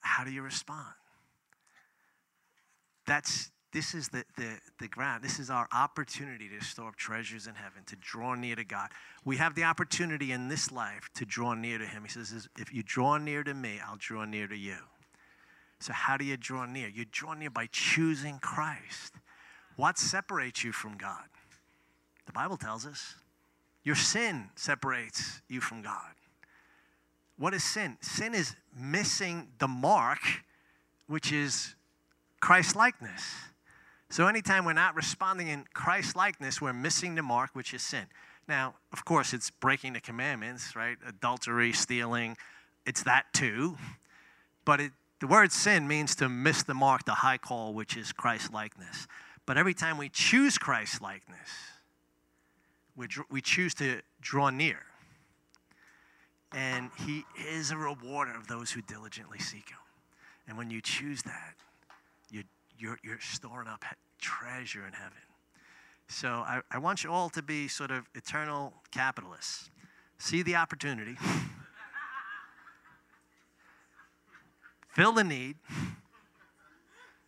how 0.00 0.24
do 0.24 0.30
you 0.30 0.42
respond 0.42 0.94
that's 3.06 3.50
this 3.72 3.94
is 3.94 4.08
the, 4.08 4.24
the, 4.36 4.58
the 4.80 4.88
ground. 4.88 5.24
This 5.24 5.38
is 5.38 5.48
our 5.48 5.66
opportunity 5.72 6.48
to 6.48 6.64
store 6.64 6.88
up 6.88 6.96
treasures 6.96 7.46
in 7.46 7.54
heaven, 7.54 7.82
to 7.86 7.96
draw 7.96 8.34
near 8.34 8.54
to 8.54 8.64
God. 8.64 8.90
We 9.24 9.38
have 9.38 9.54
the 9.54 9.64
opportunity 9.64 10.30
in 10.30 10.48
this 10.48 10.70
life 10.70 11.08
to 11.14 11.24
draw 11.24 11.54
near 11.54 11.78
to 11.78 11.86
Him. 11.86 12.02
He 12.02 12.10
says, 12.10 12.48
If 12.58 12.72
you 12.72 12.82
draw 12.82 13.16
near 13.16 13.42
to 13.42 13.54
me, 13.54 13.80
I'll 13.86 13.96
draw 13.96 14.26
near 14.26 14.46
to 14.46 14.56
you. 14.56 14.76
So, 15.82 15.92
how 15.92 16.16
do 16.16 16.24
you 16.24 16.36
draw 16.36 16.64
near? 16.64 16.88
You 16.88 17.04
draw 17.10 17.34
near 17.34 17.50
by 17.50 17.68
choosing 17.72 18.38
Christ. 18.38 19.14
What 19.74 19.98
separates 19.98 20.62
you 20.62 20.70
from 20.70 20.96
God? 20.96 21.24
The 22.26 22.32
Bible 22.32 22.56
tells 22.56 22.86
us 22.86 23.16
your 23.82 23.96
sin 23.96 24.50
separates 24.54 25.42
you 25.48 25.60
from 25.60 25.82
God. 25.82 26.14
What 27.36 27.52
is 27.52 27.64
sin? 27.64 27.96
Sin 28.00 28.32
is 28.32 28.54
missing 28.78 29.48
the 29.58 29.66
mark, 29.66 30.20
which 31.08 31.32
is 31.32 31.74
Christ 32.38 32.76
likeness. 32.76 33.24
So 34.08 34.28
anytime 34.28 34.64
we're 34.64 34.74
not 34.74 34.94
responding 34.94 35.48
in 35.48 35.64
Christ 35.74 36.14
likeness, 36.14 36.60
we're 36.60 36.72
missing 36.72 37.16
the 37.16 37.22
mark, 37.22 37.50
which 37.54 37.74
is 37.74 37.82
sin. 37.82 38.06
Now, 38.46 38.74
of 38.92 39.04
course, 39.04 39.32
it's 39.32 39.50
breaking 39.50 39.94
the 39.94 40.00
commandments, 40.00 40.76
right? 40.76 40.96
Adultery, 41.08 41.72
stealing, 41.72 42.36
it's 42.86 43.02
that 43.02 43.24
too. 43.32 43.76
But 44.64 44.80
it, 44.80 44.92
the 45.22 45.28
word 45.28 45.52
sin 45.52 45.86
means 45.86 46.16
to 46.16 46.28
miss 46.28 46.64
the 46.64 46.74
mark, 46.74 47.04
the 47.04 47.14
high 47.14 47.38
call, 47.38 47.74
which 47.74 47.96
is 47.96 48.10
Christ 48.10 48.52
likeness. 48.52 49.06
But 49.46 49.56
every 49.56 49.72
time 49.72 49.96
we 49.96 50.08
choose 50.08 50.58
Christ 50.58 51.00
likeness, 51.00 51.48
we, 52.96 53.06
we 53.30 53.40
choose 53.40 53.72
to 53.74 54.00
draw 54.20 54.50
near. 54.50 54.80
And 56.50 56.90
he 57.06 57.24
is 57.48 57.70
a 57.70 57.76
rewarder 57.76 58.34
of 58.34 58.48
those 58.48 58.72
who 58.72 58.82
diligently 58.82 59.38
seek 59.38 59.68
him. 59.68 59.78
And 60.48 60.58
when 60.58 60.72
you 60.72 60.80
choose 60.80 61.22
that, 61.22 61.54
you're, 62.76 62.98
you're 63.04 63.20
storing 63.20 63.68
up 63.68 63.84
treasure 64.20 64.84
in 64.84 64.92
heaven. 64.92 65.12
So 66.08 66.28
I, 66.28 66.62
I 66.68 66.78
want 66.78 67.04
you 67.04 67.12
all 67.12 67.30
to 67.30 67.42
be 67.42 67.68
sort 67.68 67.92
of 67.92 68.08
eternal 68.16 68.72
capitalists. 68.90 69.70
See 70.18 70.42
the 70.42 70.56
opportunity, 70.56 71.16
fill 74.92 75.12
the 75.12 75.24
need, 75.24 75.56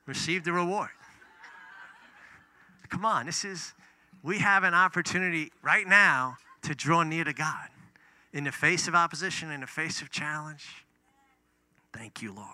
receive 0.06 0.44
the 0.44 0.52
reward. 0.52 0.90
Come 2.88 3.04
on, 3.04 3.26
this 3.26 3.44
is, 3.44 3.72
we 4.22 4.38
have 4.38 4.62
an 4.62 4.74
opportunity 4.74 5.50
right 5.62 5.86
now 5.86 6.36
to 6.62 6.74
draw 6.74 7.02
near 7.02 7.24
to 7.24 7.32
God 7.32 7.68
in 8.32 8.44
the 8.44 8.52
face 8.52 8.86
of 8.86 8.94
opposition, 8.94 9.50
in 9.50 9.60
the 9.60 9.66
face 9.66 10.00
of 10.02 10.10
challenge. 10.10 10.84
Thank 11.92 12.22
you, 12.22 12.32
Lord. 12.32 12.48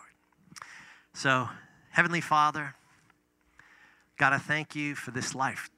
So, 1.12 1.48
Heavenly 1.90 2.20
Father, 2.20 2.74
God, 4.16 4.32
I 4.32 4.38
thank 4.38 4.76
you 4.76 4.94
for 4.94 5.10
this 5.10 5.34
life, 5.34 5.70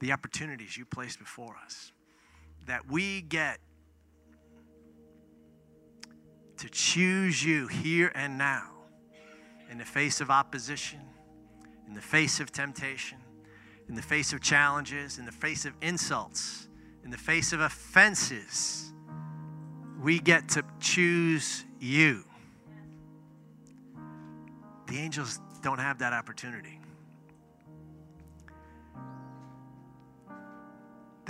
the 0.00 0.12
opportunities 0.12 0.76
you 0.76 0.84
placed 0.84 1.18
before 1.18 1.56
us, 1.64 1.92
that 2.66 2.88
we 2.88 3.22
get 3.22 3.58
to 6.60 6.68
choose 6.68 7.44
you 7.44 7.66
here 7.66 8.12
and 8.14 8.36
now 8.38 8.70
in 9.70 9.78
the 9.78 9.84
face 9.84 10.20
of 10.20 10.30
opposition, 10.30 11.00
in 11.86 11.94
the 11.94 12.00
face 12.00 12.38
of 12.38 12.52
temptation, 12.52 13.18
in 13.88 13.94
the 13.94 14.02
face 14.02 14.32
of 14.32 14.40
challenges, 14.40 15.18
in 15.18 15.24
the 15.24 15.32
face 15.32 15.64
of 15.64 15.72
insults, 15.80 16.68
in 17.02 17.10
the 17.10 17.16
face 17.16 17.52
of 17.52 17.60
offenses. 17.60 18.92
We 20.02 20.18
get 20.18 20.48
to 20.50 20.64
choose 20.80 21.64
you. 21.78 22.24
The 24.86 24.98
angels 24.98 25.40
don't 25.62 25.78
have 25.78 25.98
that 25.98 26.12
opportunity. 26.12 26.80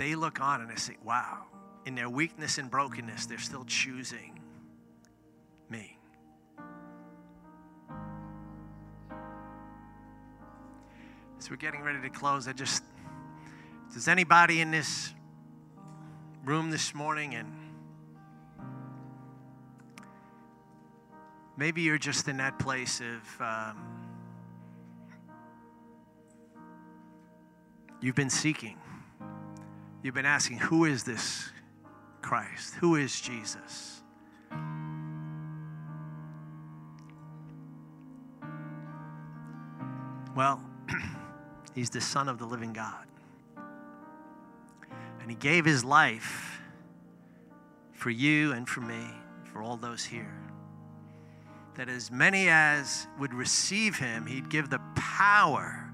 they 0.01 0.15
look 0.15 0.41
on 0.41 0.61
and 0.61 0.69
they 0.69 0.75
say, 0.75 0.97
wow, 1.03 1.45
in 1.85 1.93
their 1.93 2.09
weakness 2.09 2.57
and 2.57 2.71
brokenness, 2.71 3.27
they're 3.27 3.37
still 3.37 3.65
choosing 3.65 4.40
me. 5.71 5.97
As 11.39 11.49
we're 11.49 11.55
getting 11.55 11.81
ready 11.81 12.01
to 12.01 12.09
close, 12.09 12.47
I 12.47 12.53
just, 12.53 12.83
does 13.93 14.07
anybody 14.07 14.61
in 14.61 14.69
this 14.69 15.13
room 16.43 16.69
this 16.69 16.93
morning 16.93 17.35
and 17.35 17.47
maybe 21.57 21.81
you're 21.81 21.97
just 21.97 22.27
in 22.27 22.37
that 22.37 22.59
place 22.59 23.01
of, 23.01 23.41
um, 23.41 23.77
you've 28.01 28.15
been 28.15 28.29
seeking. 28.29 28.77
You've 30.03 30.15
been 30.15 30.25
asking, 30.25 30.57
who 30.57 30.85
is 30.85 31.03
this 31.03 31.49
Christ? 32.21 32.75
Who 32.75 32.95
is 32.95 33.21
Jesus? 33.21 34.01
Well, 40.35 40.63
he's 41.75 41.89
the 41.89 42.01
Son 42.01 42.29
of 42.29 42.39
the 42.39 42.45
living 42.45 42.73
God. 42.73 43.05
And 45.21 45.29
he 45.29 45.35
gave 45.35 45.65
his 45.65 45.83
life 45.83 46.61
for 47.93 48.09
you 48.09 48.53
and 48.53 48.67
for 48.67 48.81
me, 48.81 49.05
for 49.43 49.61
all 49.61 49.77
those 49.77 50.03
here. 50.03 50.33
That 51.75 51.89
as 51.89 52.11
many 52.11 52.49
as 52.49 53.07
would 53.19 53.33
receive 53.33 53.97
him, 53.97 54.25
he'd 54.25 54.49
give 54.49 54.69
the 54.69 54.81
power 54.95 55.91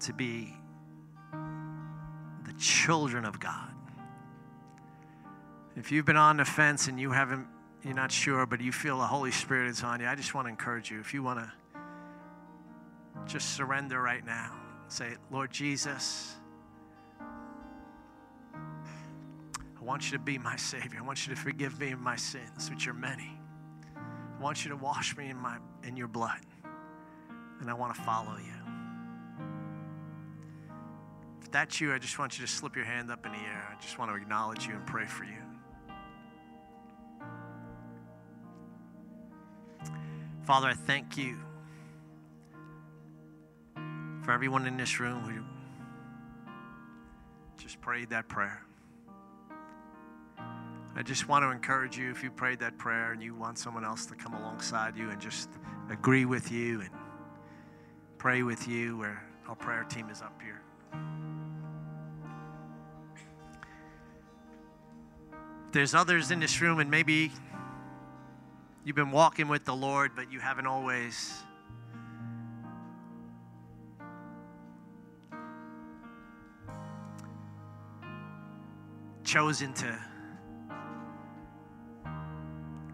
to 0.00 0.12
be 0.12 0.54
the 2.44 2.52
children 2.58 3.24
of 3.24 3.40
God. 3.40 3.70
If 5.76 5.90
you've 5.90 6.04
been 6.04 6.16
on 6.16 6.36
the 6.36 6.44
fence 6.44 6.88
and 6.88 7.00
you 7.00 7.12
haven't 7.12 7.46
you're 7.84 7.94
not 7.94 8.12
sure, 8.12 8.46
but 8.46 8.60
you 8.60 8.70
feel 8.70 8.98
the 8.98 9.06
Holy 9.06 9.32
Spirit 9.32 9.68
is 9.68 9.82
on 9.82 9.98
you, 10.00 10.06
I 10.06 10.14
just 10.14 10.34
want 10.34 10.46
to 10.46 10.50
encourage 10.50 10.90
you. 10.90 11.00
If 11.00 11.12
you 11.12 11.22
want 11.22 11.40
to 11.40 11.52
just 13.26 13.54
surrender 13.54 14.00
right 14.00 14.24
now, 14.24 14.52
say, 14.88 15.14
Lord 15.30 15.50
Jesus, 15.50 16.36
I 17.20 17.24
want 19.84 20.10
you 20.10 20.16
to 20.16 20.22
be 20.22 20.38
my 20.38 20.56
Savior. 20.56 21.00
I 21.00 21.02
want 21.02 21.26
you 21.26 21.34
to 21.34 21.40
forgive 21.40 21.80
me 21.80 21.92
of 21.92 22.00
my 22.00 22.16
sins, 22.16 22.70
which 22.70 22.86
are 22.86 22.94
many. 22.94 23.38
I 23.96 24.42
want 24.42 24.64
you 24.64 24.70
to 24.70 24.76
wash 24.76 25.16
me 25.16 25.30
in, 25.30 25.36
my, 25.36 25.58
in 25.82 25.96
your 25.96 26.08
blood, 26.08 26.40
and 27.60 27.70
I 27.70 27.74
want 27.74 27.94
to 27.94 28.00
follow 28.02 28.36
you. 28.36 28.52
If 31.40 31.50
that's 31.50 31.80
you, 31.80 31.92
I 31.92 31.98
just 31.98 32.18
want 32.18 32.38
you 32.38 32.46
to 32.46 32.50
slip 32.50 32.76
your 32.76 32.84
hand 32.84 33.10
up 33.10 33.26
in 33.26 33.32
the 33.32 33.38
air. 33.38 33.68
I 33.70 33.80
just 33.80 33.98
want 33.98 34.10
to 34.10 34.16
acknowledge 34.16 34.66
you 34.66 34.74
and 34.74 34.86
pray 34.86 35.06
for 35.06 35.24
you. 35.24 35.32
Father, 40.44 40.68
I 40.68 40.74
thank 40.74 41.16
you 41.16 41.38
for 44.22 44.32
everyone 44.32 44.66
in 44.66 44.76
this 44.76 44.98
room 44.98 45.20
who 45.20 45.42
just 47.62 47.80
prayed 47.80 48.10
that 48.10 48.28
prayer. 48.28 48.62
I 50.94 51.02
just 51.02 51.28
want 51.28 51.42
to 51.44 51.50
encourage 51.50 51.96
you 51.96 52.10
if 52.10 52.22
you 52.22 52.30
prayed 52.30 52.58
that 52.60 52.78
prayer 52.78 53.12
and 53.12 53.22
you 53.22 53.34
want 53.34 53.58
someone 53.58 53.84
else 53.84 54.06
to 54.06 54.14
come 54.14 54.34
alongside 54.34 54.96
you 54.96 55.10
and 55.10 55.20
just 55.20 55.48
agree 55.90 56.24
with 56.24 56.50
you 56.52 56.80
and 56.80 56.90
pray 58.18 58.42
with 58.42 58.68
you, 58.68 58.96
where 58.96 59.22
our 59.48 59.56
prayer 59.56 59.84
team 59.84 60.08
is 60.10 60.22
up 60.22 60.40
here. 60.42 60.60
There's 65.72 65.94
others 65.94 66.30
in 66.30 66.40
this 66.40 66.60
room, 66.60 66.80
and 66.80 66.90
maybe 66.90 67.32
You've 68.84 68.96
been 68.96 69.12
walking 69.12 69.46
with 69.46 69.64
the 69.64 69.76
Lord, 69.76 70.10
but 70.16 70.32
you 70.32 70.40
haven't 70.40 70.66
always 70.66 71.32
chosen 79.32 79.72
to 79.72 79.98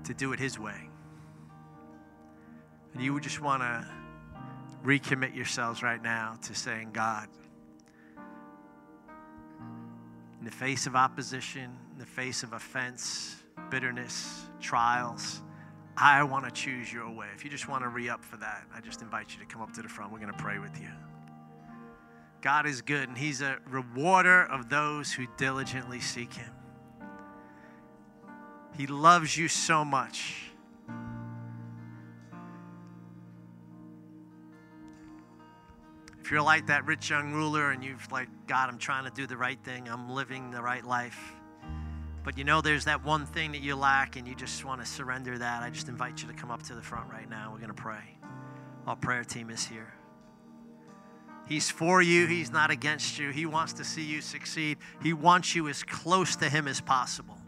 to 0.05 0.15
do 0.15 0.33
it 0.33 0.39
his 0.39 0.57
way. 0.57 0.89
And 2.95 3.03
you 3.03 3.19
just 3.19 3.41
want 3.41 3.61
to 3.63 3.85
recommit 4.85 5.35
yourselves 5.35 5.83
right 5.83 6.01
now 6.01 6.37
to 6.43 6.55
saying, 6.55 6.91
God, 6.93 7.27
in 10.39 10.45
the 10.45 10.53
face 10.53 10.87
of 10.87 10.95
opposition, 10.95 11.77
in 11.93 11.99
the 11.99 12.07
face 12.07 12.45
of 12.45 12.53
offense, 12.53 13.43
bitterness, 13.69 14.47
trials, 14.61 15.43
I 15.97 16.23
want 16.23 16.45
to 16.45 16.53
choose 16.53 16.93
your 16.93 17.11
way. 17.11 17.27
If 17.35 17.43
you 17.43 17.51
just 17.51 17.69
want 17.69 17.83
to 17.83 17.89
re 17.89 18.09
up 18.09 18.25
for 18.25 18.37
that, 18.37 18.65
I 18.73 18.81
just 18.81 19.03
invite 19.03 19.33
you 19.33 19.41
to 19.41 19.47
come 19.47 19.61
up 19.61 19.73
to 19.73 19.83
the 19.83 19.89
front. 19.89 20.13
We're 20.13 20.21
going 20.21 20.33
to 20.33 20.39
pray 20.39 20.61
with 20.61 20.81
you. 20.81 20.91
God 22.41 22.67
is 22.67 22.83
good, 22.83 23.09
and 23.09 23.19
He's 23.19 23.41
a 23.41 23.59
rewarder 23.69 24.45
of 24.45 24.69
those 24.69 25.13
who 25.13 25.27
diligently 25.37 26.01
seek 26.01 26.33
Him. 26.33 26.51
He 28.77 28.87
loves 28.87 29.37
you 29.37 29.49
so 29.49 29.85
much. 29.85 30.51
If 36.21 36.31
you're 36.31 36.43
like 36.43 36.67
that 36.67 36.85
rich 36.85 37.11
young 37.11 37.33
ruler 37.33 37.71
and 37.71 37.83
you've 37.83 38.13
like, 38.13 38.29
God, 38.47 38.69
I'm 38.69 38.79
trying 38.79 39.05
to 39.05 39.11
do 39.11 39.27
the 39.27 39.37
right 39.37 39.59
thing, 39.65 39.89
I'm 39.89 40.11
living 40.11 40.51
the 40.51 40.61
right 40.61 40.85
life 40.85 41.35
but 42.29 42.37
you 42.37 42.45
know 42.45 42.61
there's 42.61 42.85
that 42.85 43.03
one 43.07 43.25
thing 43.25 43.53
that 43.53 43.63
you 43.63 43.75
lack 43.75 44.17
and 44.17 44.29
you 44.29 44.35
just 44.35 44.63
want 44.63 44.83
to 44.83 44.87
surrender 44.87 45.39
that, 45.39 45.63
I 45.63 45.71
just 45.71 45.89
invite 45.89 46.21
you 46.21 46.29
to 46.29 46.35
come 46.35 46.51
up 46.51 46.63
to 46.65 46.75
the 46.75 46.83
front 46.83 47.11
right 47.11 47.27
now. 47.27 47.49
We're 47.51 47.57
going 47.57 47.69
to 47.69 47.75
pray. 47.75 48.19
Our 48.87 48.97
prayer 48.97 49.25
team 49.25 49.49
is 49.49 49.67
here. 49.67 49.95
He's 51.49 51.71
for 51.71 52.03
you, 52.03 52.27
He's 52.27 52.51
not 52.51 52.71
against 52.71 53.19
you. 53.19 53.31
He 53.31 53.47
wants 53.47 53.73
to 53.75 53.85
see 53.85 54.03
you 54.03 54.21
succeed. 54.21 54.79
He 55.03 55.15
wants 55.15 55.55
you 55.55 55.69
as 55.69 55.83
close 55.83 56.37
to 56.37 56.49
Him 56.49 56.69
as 56.69 56.81
possible. 56.81 57.39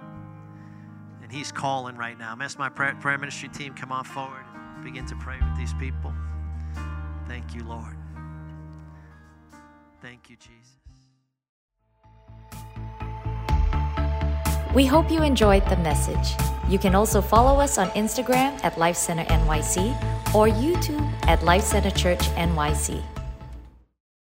And 1.22 1.30
He's 1.30 1.52
calling 1.52 1.96
right 1.96 2.18
now. 2.18 2.32
I'm 2.32 2.40
asking 2.40 2.60
my 2.60 2.70
prayer, 2.70 2.96
prayer 2.98 3.18
ministry 3.18 3.50
team 3.50 3.74
come 3.74 3.92
on 3.92 4.04
forward 4.04 4.44
and 4.74 4.84
begin 4.84 5.04
to 5.06 5.16
pray 5.16 5.36
with 5.38 5.58
these 5.58 5.74
people. 5.74 6.14
Thank 7.28 7.54
you, 7.54 7.62
Lord. 7.64 7.96
Thank 10.00 10.30
you, 10.30 10.36
Jesus. 10.36 10.76
We 14.74 14.86
hope 14.86 15.10
you 15.10 15.22
enjoyed 15.22 15.68
the 15.68 15.76
message. 15.78 16.40
You 16.68 16.78
can 16.78 16.94
also 16.94 17.20
follow 17.20 17.60
us 17.60 17.76
on 17.76 17.90
Instagram 17.90 18.64
at 18.64 18.78
Life 18.78 18.96
Center 18.96 19.24
NYC 19.24 19.90
or 20.34 20.46
YouTube 20.46 21.06
at 21.26 21.42
Life 21.42 21.64
Center 21.64 21.90
Church 21.90 22.20
NYC. 22.36 23.02